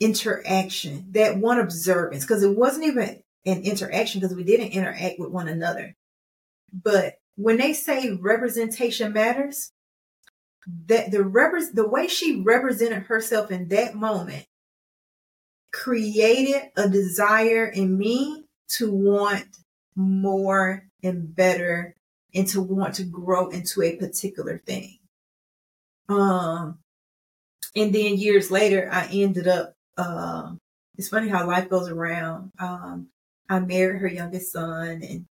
interaction, 0.00 1.06
that 1.10 1.36
one 1.38 1.58
observance, 1.60 2.24
because 2.24 2.42
it 2.42 2.56
wasn't 2.56 2.86
even 2.86 3.22
an 3.46 3.62
interaction 3.62 4.20
because 4.20 4.36
we 4.36 4.44
didn't 4.44 4.68
interact 4.68 5.18
with 5.18 5.30
one 5.30 5.48
another. 5.48 5.94
But 6.72 7.14
when 7.36 7.58
they 7.58 7.72
say 7.72 8.12
representation 8.12 9.12
matters, 9.12 9.70
that 10.86 11.10
the 11.10 11.18
repre- 11.18 11.72
the 11.72 11.88
way 11.88 12.08
she 12.08 12.40
represented 12.40 13.04
herself 13.04 13.50
in 13.50 13.68
that 13.68 13.94
moment 13.94 14.46
created 15.72 16.70
a 16.76 16.88
desire 16.88 17.66
in 17.66 17.98
me 17.98 18.44
to 18.68 18.90
want 18.92 19.44
more 19.96 20.84
and 21.02 21.34
better 21.34 21.94
and 22.34 22.46
to 22.48 22.60
want 22.60 22.94
to 22.94 23.04
grow 23.04 23.48
into 23.48 23.82
a 23.82 23.96
particular 23.96 24.58
thing. 24.64 24.98
Um, 26.08 26.78
and 27.76 27.94
then 27.94 28.16
years 28.16 28.50
later, 28.50 28.88
I 28.90 29.08
ended 29.12 29.48
up, 29.48 29.74
uh, 29.96 30.52
it's 30.96 31.08
funny 31.08 31.28
how 31.28 31.46
life 31.46 31.68
goes 31.68 31.88
around. 31.88 32.52
Um, 32.58 33.08
I 33.48 33.58
married 33.60 34.00
her 34.00 34.08
youngest 34.08 34.52
son 34.52 35.02
and 35.02 35.26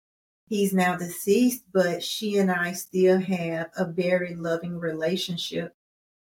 he's 0.50 0.74
now 0.74 0.96
deceased, 0.96 1.62
but 1.72 2.02
she 2.02 2.36
and 2.36 2.50
I 2.50 2.72
still 2.72 3.20
have 3.20 3.70
a 3.76 3.86
very 3.86 4.34
loving 4.34 4.78
relationship. 4.78 5.72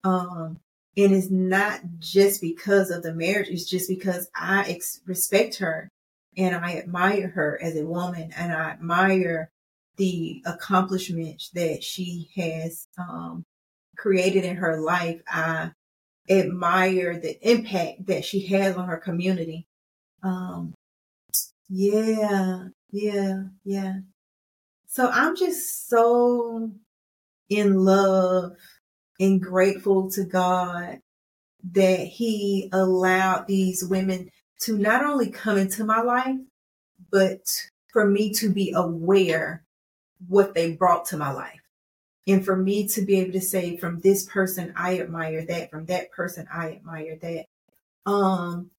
Um, 0.03 0.59
and 0.95 1.13
it's 1.13 1.31
not 1.31 1.79
just 1.99 2.41
because 2.41 2.91
of 2.91 3.03
the 3.03 3.13
marriage, 3.13 3.47
it's 3.47 3.65
just 3.65 3.89
because 3.89 4.29
I 4.35 4.69
ex- 4.69 4.99
respect 5.05 5.57
her 5.57 5.89
and 6.35 6.55
I 6.55 6.75
admire 6.75 7.29
her 7.29 7.57
as 7.63 7.77
a 7.77 7.85
woman 7.85 8.31
and 8.37 8.51
I 8.51 8.71
admire 8.71 9.49
the 9.95 10.43
accomplishments 10.45 11.49
that 11.51 11.83
she 11.83 12.29
has 12.35 12.85
um, 12.97 13.45
created 13.95 14.43
in 14.43 14.57
her 14.57 14.79
life. 14.81 15.21
I 15.27 15.71
admire 16.29 17.17
the 17.17 17.37
impact 17.49 18.07
that 18.07 18.25
she 18.25 18.45
has 18.47 18.75
on 18.75 18.87
her 18.87 18.97
community. 18.97 19.65
Um, 20.21 20.73
yeah, 21.69 22.65
yeah, 22.91 23.43
yeah. 23.63 23.99
So 24.97 25.11
I'm 25.13 25.35
just 25.35 25.87
so 25.87 26.71
in 27.49 27.85
love 27.85 28.53
and 29.19 29.39
grateful 29.39 30.09
to 30.09 30.23
God 30.23 31.01
that 31.73 31.99
He 31.99 32.67
allowed 32.73 33.45
these 33.45 33.85
women 33.85 34.31
to 34.61 34.75
not 34.75 35.05
only 35.05 35.29
come 35.29 35.59
into 35.59 35.83
my 35.83 36.01
life, 36.01 36.37
but 37.11 37.41
for 37.93 38.07
me 38.07 38.33
to 38.39 38.49
be 38.49 38.73
aware 38.75 39.63
what 40.27 40.55
they 40.55 40.71
brought 40.71 41.05
to 41.09 41.17
my 41.17 41.31
life. 41.31 41.61
And 42.25 42.43
for 42.43 42.55
me 42.55 42.87
to 42.87 43.03
be 43.03 43.19
able 43.19 43.33
to 43.33 43.41
say 43.41 43.77
from 43.77 43.99
this 43.99 44.25
person, 44.25 44.73
I 44.75 44.99
admire 44.99 45.45
that. 45.45 45.69
From 45.69 45.85
that 45.85 46.09
person, 46.09 46.47
I 46.51 46.71
admire 46.71 47.19
that. 47.21 47.45
Um, 48.11 48.71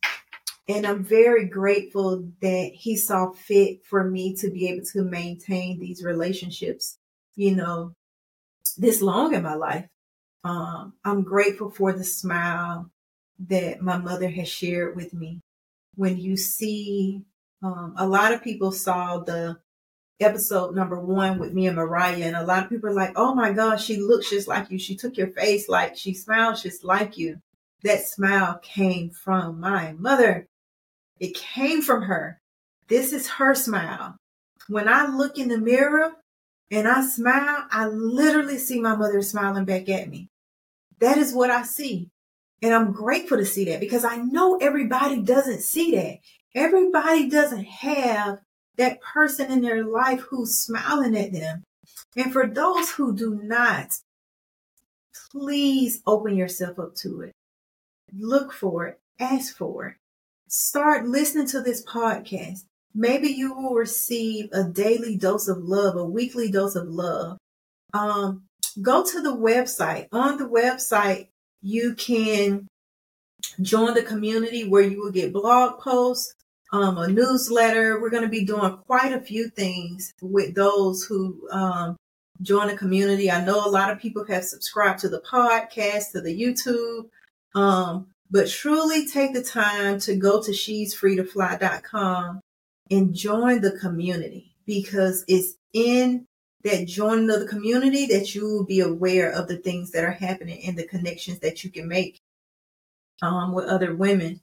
and 0.69 0.87
I'm 0.87 1.03
very 1.03 1.47
grateful 1.47 2.29
that 2.43 2.71
he 2.75 2.97
saw 2.97 3.33
fit 3.33 3.87
for 3.87 4.05
me 4.05 4.35
to 4.37 4.51
be 4.51 4.69
able 4.69 4.85
to 4.93 5.03
maintain 5.03 5.81
these 5.81 6.05
relationships, 6.05 6.99
you 7.37 7.57
know, 7.57 7.95
this 8.77 9.01
long 9.01 9.35
in 9.35 9.43
my 9.43 9.55
life. 9.55 9.87
Um, 10.45 10.93
I'm 11.05 11.23
grateful 11.23 11.71
for 11.71 11.93
the 11.95 12.05
smile 12.05 12.91
that 13.49 13.81
my 13.81 13.97
mother 13.97 14.29
has 14.29 14.49
shared 14.49 14.95
with 14.95 15.15
me. 15.15 15.41
When 15.95 16.19
you 16.19 16.37
see, 16.37 17.23
um, 17.63 17.95
a 17.97 18.07
lot 18.07 18.35
of 18.35 18.45
people 18.45 18.71
saw 18.71 19.19
the 19.19 19.57
episode 20.21 20.75
number 20.75 21.01
one 21.01 21.39
with 21.39 21.55
me 21.55 21.67
and 21.67 21.77
Mariah, 21.77 22.25
and 22.25 22.37
a 22.37 22.45
lot 22.45 22.65
of 22.65 22.69
people 22.69 22.91
are 22.91 22.95
like, 22.95 23.13
oh 23.17 23.35
my 23.35 23.53
gosh, 23.53 23.85
she 23.85 23.97
looks 23.97 24.29
just 24.29 24.49
like 24.49 24.71
you. 24.71 24.79
She 24.79 24.97
took 24.97 25.17
your 25.17 25.29
face 25.29 25.69
like 25.69 25.97
she 25.97 26.13
smiles 26.13 26.63
just 26.63 26.85
like 26.85 27.17
you. 27.17 27.41
That 27.85 28.07
smile 28.07 28.59
came 28.63 29.11
from 29.11 29.61
my 29.61 29.93
mother. 29.93 30.47
It 31.21 31.35
came 31.35 31.83
from 31.83 32.03
her. 32.03 32.41
This 32.89 33.13
is 33.13 33.29
her 33.29 33.55
smile. 33.55 34.17
When 34.69 34.89
I 34.89 35.07
look 35.07 35.39
in 35.39 35.49
the 35.49 35.59
mirror 35.59 36.13
and 36.71 36.87
I 36.87 37.05
smile, 37.07 37.67
I 37.71 37.87
literally 37.87 38.59
see 38.59 38.81
my 38.81 38.95
mother 38.97 39.23
smiling 39.23 39.65
back 39.65 39.89
at 39.89 40.09
me. 40.09 40.29
That 41.01 41.19
is 41.19 41.33
what 41.33 41.51
I 41.51 41.63
see. 41.63 42.11
And 42.61 42.75
I'm 42.75 42.93
grateful 42.93 43.39
to 43.39 43.47
see 43.47 43.65
that 43.67 43.81
because 43.81 44.05
I 44.05 44.17
know 44.17 44.57
everybody 44.57 45.23
doesn't 45.23 45.63
see 45.63 45.93
that. 45.93 46.19
Everybody 46.55 47.29
doesn't 47.29 47.65
have 47.65 48.41
that 48.77 49.01
person 49.01 49.51
in 49.51 49.61
their 49.61 49.85
life 49.85 50.21
who's 50.21 50.59
smiling 50.59 51.17
at 51.17 51.33
them. 51.33 51.63
And 52.17 52.33
for 52.33 52.47
those 52.47 52.91
who 52.91 53.15
do 53.15 53.41
not, 53.43 53.93
please 55.31 56.03
open 56.07 56.37
yourself 56.37 56.79
up 56.79 56.95
to 56.97 57.23
it. 57.23 57.33
Look 58.17 58.53
for 58.53 58.87
it. 58.87 59.01
Ask 59.21 59.57
for 59.57 59.87
it. 59.87 59.95
Start 60.51 61.07
listening 61.07 61.47
to 61.49 61.61
this 61.61 61.85
podcast. 61.85 62.61
Maybe 62.95 63.29
you 63.29 63.55
will 63.55 63.75
receive 63.75 64.49
a 64.53 64.65
daily 64.65 65.15
dose 65.15 65.47
of 65.47 65.59
love, 65.59 65.95
a 65.97 66.05
weekly 66.05 66.51
dose 66.51 66.75
of 66.75 66.89
love. 66.89 67.37
Um, 67.93 68.45
go 68.81 69.05
to 69.05 69.21
the 69.21 69.37
website. 69.37 70.07
On 70.11 70.39
the 70.39 70.49
website, 70.49 71.29
you 71.61 71.95
can 71.95 72.67
join 73.61 73.93
the 73.93 74.03
community 74.03 74.67
where 74.67 74.81
you 74.81 75.03
will 75.03 75.13
get 75.13 75.35
blog 75.35 75.81
posts, 75.81 76.35
um, 76.73 76.97
a 76.97 77.09
newsletter. 77.09 78.01
We're 78.01 78.09
going 78.09 78.23
to 78.23 78.29
be 78.31 78.47
doing 78.47 78.79
quite 78.87 79.13
a 79.13 79.21
few 79.21 79.51
things 79.51 80.15
with 80.23 80.55
those 80.55 81.05
who 81.05 81.47
um, 81.51 81.97
join 82.41 82.69
the 82.69 82.77
community. 82.77 83.31
I 83.31 83.45
know 83.45 83.67
a 83.67 83.69
lot 83.69 83.91
of 83.91 84.01
people 84.01 84.25
have 84.25 84.45
subscribed 84.45 85.01
to 85.01 85.11
the 85.11 85.21
podcast, 85.21 86.13
to 86.13 86.23
the 86.23 86.35
YouTube, 86.35 87.11
um, 87.55 88.07
but 88.31 88.49
truly 88.49 89.07
take 89.07 89.33
the 89.33 89.43
time 89.43 89.99
to 90.01 90.17
go 90.17 90.43
to 90.43 90.53
she'sfreetofly.com 90.53 92.41
and 92.91 93.15
join 93.15 93.61
the 93.61 93.73
community 93.73 94.55
because 94.67 95.25
it's 95.29 95.55
in 95.73 96.27
that 96.65 96.87
joining 96.87 97.31
of 97.31 97.41
the 97.41 97.47
community 97.47 98.07
that 98.07 98.35
you 98.35 98.45
will 98.45 98.65
be 98.65 98.81
aware 98.81 99.31
of 99.31 99.49
the 99.49 99.57
things 99.57 99.93
that 99.93 100.05
are 100.05 100.13
happening 100.13 100.61
and 100.67 100.77
the 100.77 100.87
connections 100.87 101.39
that 101.41 101.63
you 101.63 101.71
can 101.71 101.89
make 101.89 102.21
um, 103.23 103.53
with 103.53 103.67
other 103.67 103.95
women. 103.95 104.41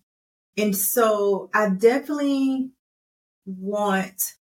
And 0.58 0.76
so 0.76 1.50
I 1.54 1.70
definitely 1.70 2.70
want 3.46 4.36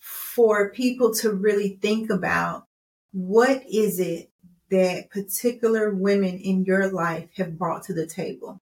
for 0.00 0.70
people 0.70 1.12
to 1.14 1.32
really 1.32 1.78
think 1.80 2.10
about 2.10 2.66
what 3.12 3.62
is 3.68 3.98
it 3.98 4.30
that 4.70 5.10
particular 5.10 5.94
women 5.94 6.38
in 6.38 6.64
your 6.64 6.90
life 6.90 7.28
have 7.36 7.58
brought 7.58 7.82
to 7.84 7.94
the 7.94 8.06
table? 8.06 8.60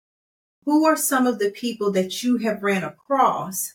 Who 0.65 0.85
are 0.85 0.95
some 0.95 1.27
of 1.27 1.39
the 1.39 1.51
people 1.51 1.91
that 1.93 2.23
you 2.23 2.37
have 2.37 2.63
ran 2.63 2.83
across 2.83 3.73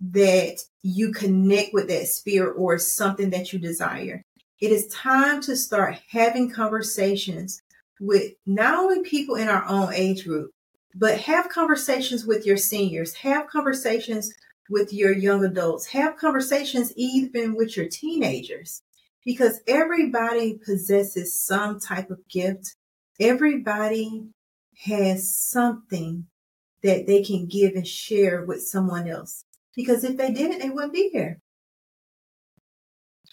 that 0.00 0.58
you 0.82 1.12
connect 1.12 1.72
with 1.72 1.88
that 1.88 2.06
spirit 2.06 2.54
or 2.56 2.78
something 2.78 3.30
that 3.30 3.52
you 3.52 3.58
desire? 3.58 4.22
It 4.60 4.72
is 4.72 4.88
time 4.88 5.40
to 5.42 5.56
start 5.56 5.98
having 6.10 6.50
conversations 6.50 7.62
with 8.00 8.32
not 8.46 8.78
only 8.78 9.02
people 9.02 9.36
in 9.36 9.48
our 9.48 9.64
own 9.66 9.92
age 9.94 10.24
group, 10.24 10.50
but 10.94 11.18
have 11.20 11.48
conversations 11.48 12.26
with 12.26 12.44
your 12.46 12.56
seniors, 12.56 13.14
have 13.14 13.48
conversations 13.48 14.32
with 14.68 14.92
your 14.92 15.12
young 15.12 15.44
adults, 15.44 15.86
have 15.86 16.16
conversations 16.16 16.92
even 16.96 17.54
with 17.54 17.76
your 17.76 17.86
teenagers, 17.86 18.82
because 19.28 19.60
everybody 19.66 20.58
possesses 20.64 21.38
some 21.38 21.78
type 21.78 22.10
of 22.10 22.26
gift. 22.30 22.76
Everybody 23.20 24.24
has 24.86 25.36
something 25.36 26.24
that 26.82 27.06
they 27.06 27.22
can 27.22 27.46
give 27.46 27.74
and 27.74 27.86
share 27.86 28.46
with 28.46 28.62
someone 28.62 29.06
else. 29.06 29.44
Because 29.76 30.02
if 30.02 30.16
they 30.16 30.32
didn't, 30.32 30.60
they 30.60 30.70
wouldn't 30.70 30.94
be 30.94 31.10
here. 31.10 31.42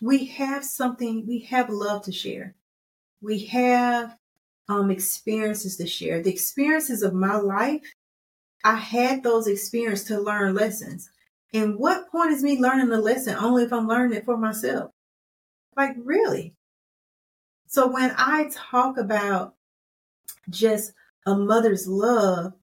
We 0.01 0.25
have 0.25 0.65
something, 0.65 1.25
we 1.25 1.47
have 1.49 1.69
love 1.69 2.01
to 2.03 2.11
share. 2.11 2.55
We 3.21 3.45
have 3.45 4.17
um, 4.67 4.91
experiences 4.91 5.77
to 5.77 5.87
share. 5.87 6.21
The 6.21 6.33
experiences 6.33 7.03
of 7.03 7.13
my 7.13 7.37
life, 7.37 7.83
I 8.65 8.75
had 8.75 9.23
those 9.23 9.47
experiences 9.47 10.07
to 10.07 10.19
learn 10.19 10.55
lessons. 10.55 11.09
And 11.53 11.79
what 11.79 12.11
point 12.11 12.31
is 12.31 12.43
me 12.43 12.59
learning 12.59 12.89
the 12.89 12.99
lesson 12.99 13.37
only 13.37 13.63
if 13.63 13.71
I'm 13.71 13.87
learning 13.87 14.17
it 14.17 14.25
for 14.25 14.35
myself? 14.35 14.91
Like, 15.75 15.95
really? 15.97 16.53
So 17.67 17.87
when 17.87 18.13
I 18.17 18.49
talk 18.51 18.97
about 18.97 19.55
just 20.49 20.93
a 21.25 21.35
mother's 21.35 21.87
love, 21.87 22.53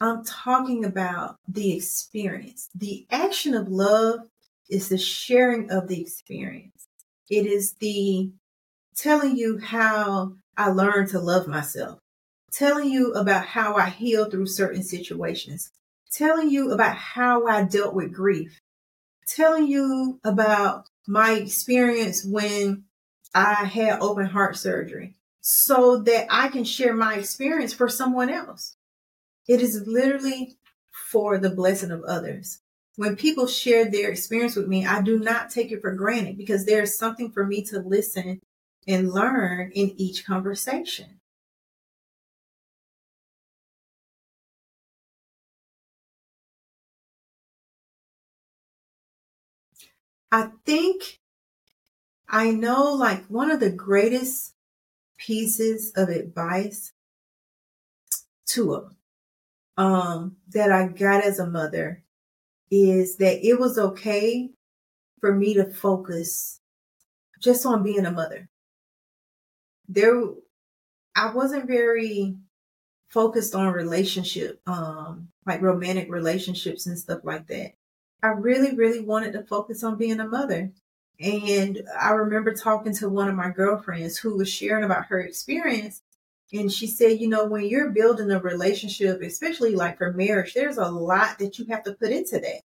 I'm 0.00 0.24
talking 0.24 0.84
about 0.84 1.36
the 1.48 1.74
experience. 1.74 2.68
The 2.74 3.06
action 3.10 3.54
of 3.54 3.68
love 3.68 4.20
is 4.68 4.88
the 4.88 4.98
sharing 4.98 5.70
of 5.70 5.88
the 5.88 6.00
experience. 6.00 6.86
It 7.30 7.46
is 7.46 7.72
the 7.74 8.30
telling 8.94 9.36
you 9.36 9.58
how 9.58 10.34
I 10.56 10.70
learned 10.70 11.08
to 11.10 11.20
love 11.20 11.46
myself, 11.46 12.00
telling 12.52 12.90
you 12.90 13.12
about 13.12 13.46
how 13.46 13.76
I 13.76 13.90
healed 13.90 14.30
through 14.30 14.46
certain 14.46 14.82
situations, 14.82 15.70
telling 16.10 16.50
you 16.50 16.72
about 16.72 16.96
how 16.96 17.46
I 17.46 17.64
dealt 17.64 17.94
with 17.94 18.12
grief, 18.12 18.60
telling 19.26 19.66
you 19.66 20.20
about 20.24 20.86
my 21.08 21.32
experience 21.32 22.24
when 22.24 22.84
I 23.34 23.64
had 23.64 24.00
open 24.00 24.26
heart 24.26 24.56
surgery 24.56 25.16
so 25.40 25.98
that 26.02 26.26
I 26.28 26.48
can 26.48 26.64
share 26.64 26.94
my 26.94 27.14
experience 27.14 27.72
for 27.72 27.88
someone 27.88 28.28
else. 28.28 28.76
It 29.48 29.62
is 29.62 29.86
literally 29.86 30.58
for 31.10 31.38
the 31.38 31.48
blessing 31.48 31.90
of 31.90 32.04
others. 32.04 32.60
When 32.96 33.16
people 33.16 33.46
share 33.46 33.90
their 33.90 34.10
experience 34.10 34.54
with 34.54 34.68
me, 34.68 34.84
I 34.84 35.00
do 35.00 35.18
not 35.18 35.50
take 35.50 35.72
it 35.72 35.80
for 35.80 35.94
granted 35.94 36.36
because 36.36 36.66
there's 36.66 36.98
something 36.98 37.30
for 37.30 37.46
me 37.46 37.62
to 37.64 37.78
listen 37.78 38.40
and 38.86 39.10
learn 39.10 39.70
in 39.72 39.94
each 39.96 40.26
conversation. 40.26 41.17
I 50.30 50.50
think 50.64 51.20
I 52.28 52.50
know 52.50 52.92
like 52.92 53.24
one 53.26 53.50
of 53.50 53.60
the 53.60 53.70
greatest 53.70 54.54
pieces 55.18 55.92
of 55.96 56.08
advice, 56.10 56.92
of 58.56 58.66
them, 58.66 58.96
um, 59.76 60.36
that 60.50 60.72
I 60.72 60.88
got 60.88 61.24
as 61.24 61.38
a 61.38 61.46
mother 61.46 62.02
is 62.70 63.16
that 63.16 63.46
it 63.46 63.58
was 63.58 63.78
okay 63.78 64.50
for 65.20 65.34
me 65.34 65.54
to 65.54 65.70
focus 65.70 66.60
just 67.40 67.64
on 67.66 67.82
being 67.82 68.06
a 68.06 68.12
mother. 68.12 68.48
There, 69.88 70.22
I 71.16 71.32
wasn't 71.32 71.66
very 71.66 72.36
focused 73.08 73.54
on 73.54 73.72
relationship, 73.72 74.60
um, 74.66 75.28
like 75.46 75.62
romantic 75.62 76.10
relationships 76.10 76.86
and 76.86 76.98
stuff 76.98 77.20
like 77.24 77.46
that. 77.48 77.74
I 78.22 78.28
really, 78.28 78.74
really 78.74 79.00
wanted 79.00 79.32
to 79.34 79.44
focus 79.44 79.84
on 79.84 79.96
being 79.96 80.20
a 80.20 80.26
mother. 80.26 80.72
And 81.20 81.82
I 81.98 82.10
remember 82.10 82.54
talking 82.54 82.94
to 82.96 83.08
one 83.08 83.28
of 83.28 83.34
my 83.34 83.50
girlfriends 83.50 84.18
who 84.18 84.36
was 84.36 84.48
sharing 84.48 84.84
about 84.84 85.06
her 85.06 85.20
experience. 85.20 86.02
And 86.52 86.72
she 86.72 86.86
said, 86.86 87.20
you 87.20 87.28
know, 87.28 87.46
when 87.46 87.66
you're 87.66 87.90
building 87.90 88.30
a 88.30 88.40
relationship, 88.40 89.20
especially 89.22 89.74
like 89.74 89.98
for 89.98 90.12
marriage, 90.12 90.54
there's 90.54 90.78
a 90.78 90.88
lot 90.88 91.38
that 91.38 91.58
you 91.58 91.66
have 91.66 91.82
to 91.84 91.92
put 91.92 92.10
into 92.10 92.38
that. 92.38 92.60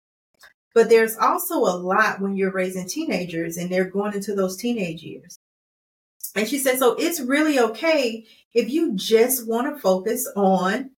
But 0.73 0.89
there's 0.89 1.17
also 1.17 1.55
a 1.55 1.75
lot 1.75 2.21
when 2.21 2.35
you're 2.35 2.51
raising 2.51 2.87
teenagers 2.87 3.57
and 3.57 3.69
they're 3.69 3.89
going 3.89 4.13
into 4.13 4.35
those 4.35 4.57
teenage 4.57 5.03
years. 5.03 5.37
And 6.35 6.47
she 6.47 6.59
said, 6.59 6.77
so 6.77 6.95
it's 6.95 7.19
really 7.19 7.59
okay 7.59 8.25
if 8.53 8.69
you 8.69 8.93
just 8.95 9.47
want 9.47 9.73
to 9.73 9.81
focus 9.81 10.29
on. 10.35 10.91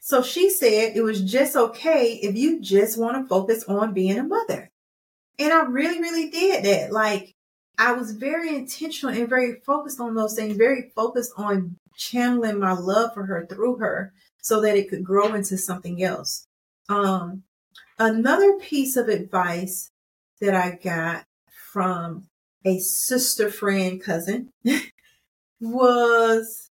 So 0.00 0.22
she 0.22 0.48
said 0.48 0.96
it 0.96 1.02
was 1.02 1.20
just 1.20 1.54
okay 1.54 2.14
if 2.14 2.34
you 2.36 2.60
just 2.60 2.98
want 2.98 3.16
to 3.16 3.28
focus 3.28 3.64
on 3.68 3.92
being 3.92 4.18
a 4.18 4.24
mother. 4.24 4.70
And 5.38 5.52
I 5.52 5.62
really, 5.62 6.00
really 6.00 6.30
did 6.30 6.64
that. 6.64 6.92
Like 6.92 7.34
I 7.78 7.92
was 7.92 8.12
very 8.12 8.54
intentional 8.54 9.14
and 9.14 9.28
very 9.28 9.60
focused 9.64 10.00
on 10.00 10.14
those 10.14 10.34
things, 10.34 10.56
very 10.56 10.90
focused 10.96 11.32
on 11.36 11.76
channeling 11.96 12.58
my 12.58 12.72
love 12.72 13.12
for 13.14 13.26
her 13.26 13.46
through 13.46 13.76
her 13.76 14.12
so 14.42 14.60
that 14.62 14.76
it 14.76 14.88
could 14.88 15.04
grow 15.04 15.34
into 15.34 15.58
something 15.58 16.02
else. 16.02 16.46
Um, 16.88 17.42
another 17.98 18.58
piece 18.58 18.96
of 18.96 19.08
advice 19.08 19.90
that 20.40 20.54
I 20.54 20.78
got 20.82 21.24
from 21.72 22.24
a 22.64 22.78
sister 22.78 23.50
friend 23.50 24.02
cousin 24.02 24.50
was 25.60 26.69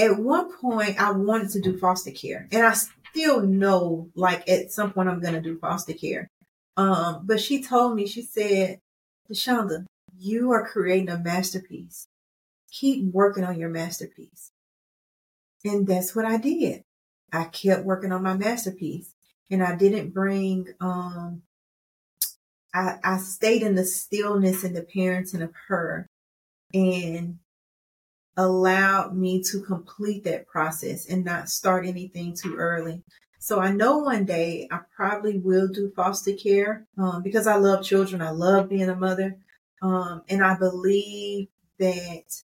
at 0.00 0.18
one 0.18 0.50
point 0.56 1.00
I 1.00 1.12
wanted 1.12 1.50
to 1.50 1.60
do 1.60 1.78
foster 1.78 2.10
care 2.10 2.48
and 2.50 2.64
I 2.64 2.72
still 2.72 3.42
know 3.42 4.08
like 4.14 4.48
at 4.48 4.72
some 4.72 4.92
point 4.92 5.08
I'm 5.08 5.20
going 5.20 5.34
to 5.34 5.40
do 5.40 5.58
foster 5.58 5.92
care. 5.92 6.28
Um, 6.76 7.22
but 7.24 7.40
she 7.40 7.62
told 7.62 7.94
me, 7.94 8.06
she 8.06 8.22
said, 8.22 8.80
De'Shonda, 9.30 9.84
you 10.18 10.50
are 10.52 10.66
creating 10.66 11.10
a 11.10 11.18
masterpiece. 11.18 12.06
Keep 12.70 13.12
working 13.12 13.44
on 13.44 13.58
your 13.58 13.68
masterpiece. 13.68 14.52
And 15.64 15.86
that's 15.86 16.16
what 16.16 16.24
I 16.24 16.38
did. 16.38 16.82
I 17.32 17.44
kept 17.44 17.84
working 17.84 18.12
on 18.12 18.22
my 18.22 18.34
masterpiece 18.34 19.14
and 19.50 19.62
I 19.62 19.76
didn't 19.76 20.14
bring, 20.14 20.68
um, 20.80 21.42
I, 22.72 22.98
I 23.04 23.18
stayed 23.18 23.62
in 23.62 23.74
the 23.74 23.84
stillness 23.84 24.64
and 24.64 24.74
the 24.74 24.82
parenting 24.82 25.42
of 25.42 25.52
her 25.68 26.06
and 26.72 27.38
allowed 28.40 29.16
me 29.16 29.42
to 29.42 29.60
complete 29.60 30.24
that 30.24 30.46
process 30.46 31.06
and 31.06 31.24
not 31.24 31.48
start 31.48 31.86
anything 31.86 32.34
too 32.34 32.56
early. 32.56 33.02
So 33.38 33.60
I 33.60 33.70
know 33.72 33.98
one 33.98 34.24
day 34.24 34.68
I 34.70 34.80
probably 34.94 35.38
will 35.38 35.68
do 35.68 35.92
foster 35.96 36.32
care 36.34 36.86
um, 36.98 37.22
because 37.22 37.46
I 37.46 37.56
love 37.56 37.84
children. 37.84 38.20
I 38.20 38.30
love 38.30 38.68
being 38.68 38.88
a 38.88 38.96
mother. 38.96 39.36
Um, 39.82 40.22
and 40.28 40.44
I 40.44 40.58
believe 40.58 41.48
that 41.78 42.42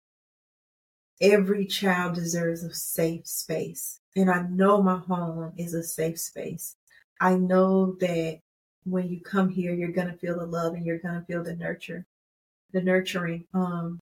every 1.20 1.66
child 1.66 2.14
deserves 2.14 2.62
a 2.62 2.72
safe 2.72 3.27
space. 3.27 4.01
And 4.16 4.31
I 4.31 4.42
know 4.42 4.83
my 4.83 4.98
home 4.98 5.53
is 5.57 5.74
a 5.74 5.83
safe 5.83 6.18
space. 6.18 6.77
I 7.20 7.35
know 7.35 7.96
that 8.01 8.40
when 8.85 9.09
you 9.09 9.20
come 9.20 9.48
here, 9.48 9.74
you're 9.74 9.92
going 9.92 10.09
to 10.09 10.16
feel 10.18 10.38
the 10.38 10.46
love 10.46 10.74
and 10.74 10.87
you're 10.87 10.98
going 10.98 11.20
to 11.20 11.27
feel 11.27 11.42
the 11.42 11.57
nurture, 11.57 12.07
the 12.72 12.81
nurturing. 12.81 13.44
Um, 13.53 14.01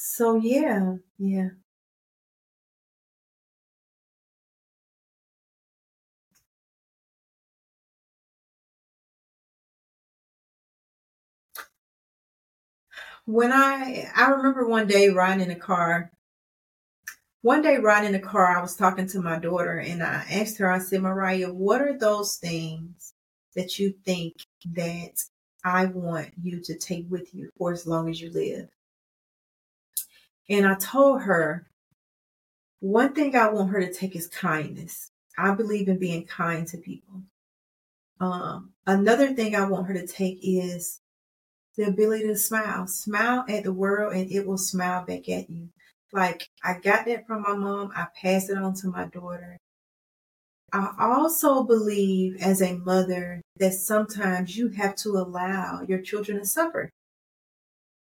so 0.00 0.36
yeah, 0.36 0.96
yeah. 1.18 1.50
When 13.24 13.52
I, 13.52 14.10
I 14.14 14.28
remember 14.30 14.66
one 14.68 14.86
day 14.86 15.08
riding 15.08 15.44
in 15.44 15.50
a 15.50 15.58
car 15.58 16.10
one 17.42 17.62
day 17.62 17.78
riding 17.78 18.14
in 18.14 18.20
the 18.20 18.26
car, 18.26 18.56
I 18.58 18.60
was 18.60 18.76
talking 18.76 19.06
to 19.08 19.20
my 19.22 19.38
daughter 19.38 19.78
and 19.78 20.02
I 20.02 20.24
asked 20.30 20.58
her, 20.58 20.70
I 20.70 20.78
said, 20.78 21.02
Mariah, 21.02 21.52
what 21.52 21.80
are 21.80 21.96
those 21.96 22.36
things 22.36 23.14
that 23.54 23.78
you 23.78 23.94
think 24.04 24.34
that 24.74 25.22
I 25.64 25.86
want 25.86 26.30
you 26.42 26.60
to 26.60 26.76
take 26.78 27.06
with 27.08 27.32
you 27.34 27.50
for 27.56 27.72
as 27.72 27.86
long 27.86 28.10
as 28.10 28.20
you 28.20 28.30
live? 28.32 28.68
And 30.50 30.66
I 30.66 30.74
told 30.74 31.22
her, 31.22 31.68
one 32.80 33.14
thing 33.14 33.36
I 33.36 33.48
want 33.50 33.70
her 33.70 33.80
to 33.80 33.92
take 33.92 34.16
is 34.16 34.26
kindness. 34.26 35.12
I 35.38 35.54
believe 35.54 35.88
in 35.88 35.98
being 35.98 36.26
kind 36.26 36.66
to 36.68 36.76
people. 36.76 37.22
Um, 38.20 38.72
another 38.86 39.32
thing 39.32 39.54
I 39.54 39.68
want 39.68 39.86
her 39.86 39.94
to 39.94 40.06
take 40.06 40.40
is 40.42 41.00
the 41.76 41.84
ability 41.84 42.26
to 42.26 42.36
smile. 42.36 42.88
Smile 42.88 43.44
at 43.48 43.62
the 43.62 43.72
world 43.72 44.14
and 44.14 44.30
it 44.30 44.46
will 44.46 44.58
smile 44.58 45.04
back 45.04 45.28
at 45.28 45.48
you. 45.48 45.68
Like 46.12 46.48
I 46.64 46.78
got 46.80 47.06
that 47.06 47.26
from 47.26 47.42
my 47.42 47.54
mom. 47.54 47.92
I 47.94 48.08
passed 48.20 48.50
it 48.50 48.58
on 48.58 48.74
to 48.74 48.88
my 48.88 49.06
daughter. 49.06 49.56
I 50.72 50.94
also 50.98 51.64
believe 51.64 52.36
as 52.40 52.62
a 52.62 52.76
mother 52.76 53.42
that 53.56 53.74
sometimes 53.74 54.56
you 54.56 54.68
have 54.68 54.94
to 54.96 55.10
allow 55.10 55.82
your 55.86 56.00
children 56.00 56.38
to 56.38 56.46
suffer. 56.46 56.90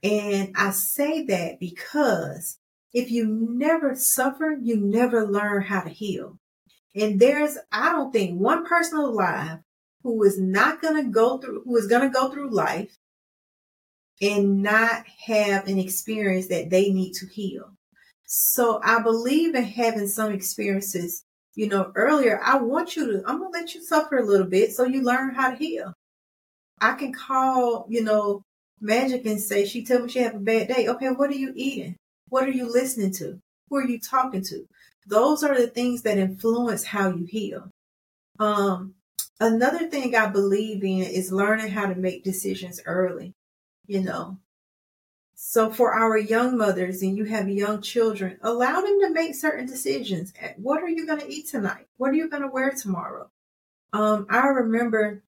And 0.04 0.54
I 0.56 0.72
say 0.72 1.26
that 1.26 1.60
because 1.60 2.58
if 2.94 3.12
you 3.12 3.28
never 3.28 3.96
suffer, 3.96 4.58
you 4.62 4.78
never 4.78 5.28
learn 5.28 5.62
how 5.62 5.82
to 5.82 5.90
heal. 5.90 6.40
And 6.96 7.20
there's, 7.20 7.58
I 7.72 7.92
don't 7.92 8.12
think 8.12 8.40
one 8.40 8.66
person 8.66 8.98
alive 8.98 9.60
who 10.04 10.24
is 10.24 10.40
not 10.40 10.82
going 10.82 11.04
to 11.04 11.10
go 11.10 11.38
through, 11.38 11.64
who 11.64 11.78
is 11.78 11.88
going 11.88 12.02
to 12.02 12.10
go 12.10 12.32
through 12.32 12.50
life 12.50 12.98
and 14.22 14.62
not 14.62 15.06
have 15.28 15.68
an 15.68 15.80
experience 15.80 16.48
that 16.48 16.70
they 16.70 16.90
need 16.92 17.14
to 17.14 17.28
heal. 17.28 17.72
So 18.26 18.80
I 18.84 19.02
believe 19.02 19.56
in 19.56 19.64
having 19.64 20.08
some 20.08 20.32
experiences. 20.32 21.24
You 21.54 21.68
know, 21.68 21.92
earlier, 21.96 22.40
I 22.44 22.58
want 22.58 22.96
you 22.96 23.06
to, 23.08 23.24
I'm 23.28 23.40
going 23.40 23.52
to 23.52 23.60
let 23.60 23.76
you 23.76 23.84
suffer 23.84 24.18
a 24.18 24.26
little 24.26 24.48
bit 24.48 24.72
so 24.72 24.86
you 24.86 25.02
learn 25.02 25.36
how 25.36 25.52
to 25.52 25.58
heal. 25.58 25.94
I 26.80 26.94
can 26.94 27.12
call, 27.12 27.86
you 27.90 28.04
know, 28.04 28.46
Magic 28.82 29.26
say, 29.40 29.66
she 29.66 29.86
told 29.86 30.04
me 30.04 30.10
she 30.10 30.20
had 30.20 30.36
a 30.36 30.40
bad 30.40 30.68
day. 30.68 30.88
Okay, 30.88 31.10
what 31.10 31.30
are 31.30 31.36
you 31.36 31.54
eating? 31.56 31.96
What 32.30 32.48
are 32.48 32.52
you 32.52 32.72
listening 32.72 33.12
to? 33.14 33.40
Who 33.70 33.78
are 33.78 33.88
you 33.88 34.00
talking 34.00 34.44
to? 34.46 34.66
Those 35.06 35.44
are 35.44 35.56
the 35.56 35.68
things 35.68 36.02
that 36.02 36.18
influence 36.18 36.84
how 36.84 37.10
you 37.10 37.26
heal. 37.26 37.70
Um, 38.40 38.96
another 39.40 39.88
thing 39.88 40.16
I 40.16 40.28
believe 40.28 40.84
in 40.84 41.04
is 41.04 41.32
learning 41.32 41.70
how 41.70 41.88
to 41.88 41.96
make 41.96 42.24
decisions 42.24 42.82
early. 42.86 43.34
You 43.86 44.02
know, 44.02 44.38
so 45.44 45.72
for 45.72 45.92
our 45.92 46.18
young 46.18 46.56
mothers 46.56 47.02
and 47.02 47.18
you 47.18 47.26
have 47.26 47.50
young 47.50 47.82
children, 47.82 48.38
allow 48.44 48.80
them 48.80 49.00
to 49.02 49.10
make 49.10 49.34
certain 49.34 49.66
decisions. 49.66 50.32
What 50.58 50.84
are 50.84 50.88
you 50.90 51.06
going 51.08 51.20
to 51.20 51.32
eat 51.32 51.50
tonight? 51.50 51.88
What 51.98 52.12
are 52.12 52.16
you 52.16 52.30
going 52.30 52.44
to 52.44 52.48
wear 52.48 52.72
tomorrow? 52.72 53.30
Um, 53.92 54.28
I 54.30 54.48
remember 54.48 55.24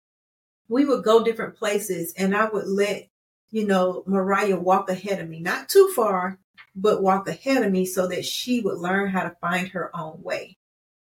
we 0.69 0.85
would 0.85 1.03
go 1.03 1.23
different 1.23 1.55
places 1.55 2.13
and 2.15 2.35
I 2.35 2.47
would 2.47 2.67
let, 2.67 3.09
you 3.53 3.67
know, 3.67 4.03
Mariah 4.07 4.57
walk 4.57 4.89
ahead 4.89 5.21
of 5.21 5.29
me, 5.29 5.39
not 5.39 5.69
too 5.69 5.93
far, 5.95 6.39
but 6.75 7.03
walk 7.03 7.27
ahead 7.27 7.61
of 7.61 7.71
me 7.71 7.85
so 7.85 8.07
that 8.07 8.25
she 8.25 8.61
would 8.61 8.79
learn 8.79 9.11
how 9.11 9.21
to 9.21 9.37
find 9.39 9.67
her 9.67 9.95
own 9.95 10.23
way. 10.23 10.57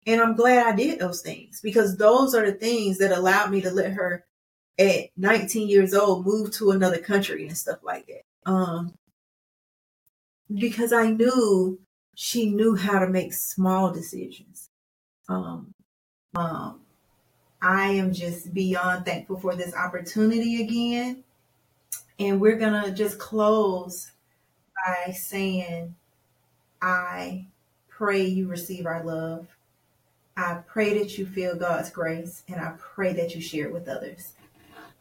And 0.07 0.19
I'm 0.19 0.35
glad 0.35 0.65
I 0.65 0.75
did 0.75 0.97
those 0.97 1.21
things 1.21 1.61
because 1.61 1.97
those 1.97 2.33
are 2.33 2.43
the 2.43 2.57
things 2.57 2.97
that 2.97 3.15
allowed 3.15 3.51
me 3.51 3.61
to 3.61 3.69
let 3.69 3.91
her 3.93 4.25
at 4.79 5.09
19 5.17 5.67
years 5.67 5.93
old 5.93 6.25
move 6.25 6.51
to 6.53 6.71
another 6.71 6.97
country 6.97 7.45
and 7.45 7.55
stuff 7.55 7.77
like 7.83 8.07
that. 8.07 8.51
Um, 8.51 8.95
because 10.51 10.91
I 10.91 11.11
knew 11.11 11.79
she 12.15 12.49
knew 12.49 12.75
how 12.75 12.97
to 12.97 13.07
make 13.07 13.33
small 13.33 13.93
decisions. 13.93 14.67
Um, 15.29 15.75
um, 16.35 16.81
I 17.61 17.89
am 17.89 18.11
just 18.11 18.51
beyond 18.51 19.05
thankful 19.05 19.39
for 19.39 19.55
this 19.55 19.75
opportunity 19.75 20.63
again. 20.63 21.23
And 22.21 22.39
we're 22.39 22.57
going 22.57 22.83
to 22.83 22.91
just 22.91 23.17
close 23.17 24.11
by 24.85 25.11
saying, 25.11 25.95
I 26.79 27.47
pray 27.89 28.27
you 28.27 28.47
receive 28.47 28.85
our 28.85 29.03
love. 29.03 29.47
I 30.37 30.59
pray 30.67 30.99
that 30.99 31.17
you 31.17 31.25
feel 31.25 31.55
God's 31.55 31.89
grace, 31.89 32.43
and 32.47 32.61
I 32.61 32.73
pray 32.77 33.13
that 33.13 33.33
you 33.33 33.41
share 33.41 33.65
it 33.65 33.73
with 33.73 33.89
others. 33.89 34.33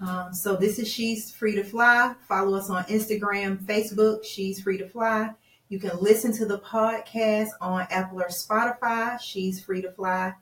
Um, 0.01 0.33
so 0.33 0.57
this 0.57 0.79
is 0.79 0.91
She's 0.91 1.31
Free 1.31 1.55
to 1.57 1.63
Fly. 1.63 2.15
Follow 2.27 2.57
us 2.57 2.71
on 2.71 2.85
Instagram, 2.85 3.59
Facebook, 3.67 4.25
She's 4.25 4.63
Free 4.63 4.79
to 4.79 4.89
Fly. 4.89 5.29
You 5.69 5.79
can 5.79 6.01
listen 6.01 6.33
to 6.39 6.47
the 6.47 6.61
podcast 6.61 7.51
on 7.61 7.87
Apple 7.91 8.23
or 8.23 8.29
Spotify, 8.29 9.21
She's 9.21 9.63
Free 9.63 9.83
to 9.83 9.93
Fly. 9.93 10.33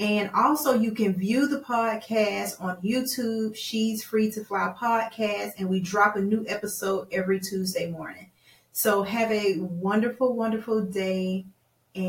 And 0.00 0.30
also 0.32 0.74
you 0.74 0.92
can 0.92 1.14
view 1.14 1.48
the 1.48 1.60
podcast 1.60 2.62
on 2.62 2.76
YouTube, 2.82 3.56
She's 3.56 4.04
Free 4.04 4.30
to 4.30 4.44
Fly 4.44 4.72
podcast, 4.80 5.54
and 5.58 5.68
we 5.68 5.80
drop 5.80 6.14
a 6.14 6.20
new 6.20 6.44
episode 6.46 7.08
every 7.10 7.40
Tuesday 7.40 7.90
morning. 7.90 8.30
So 8.70 9.02
have 9.02 9.32
a 9.32 9.58
wonderful, 9.58 10.36
wonderful 10.36 10.82
day 10.82 11.46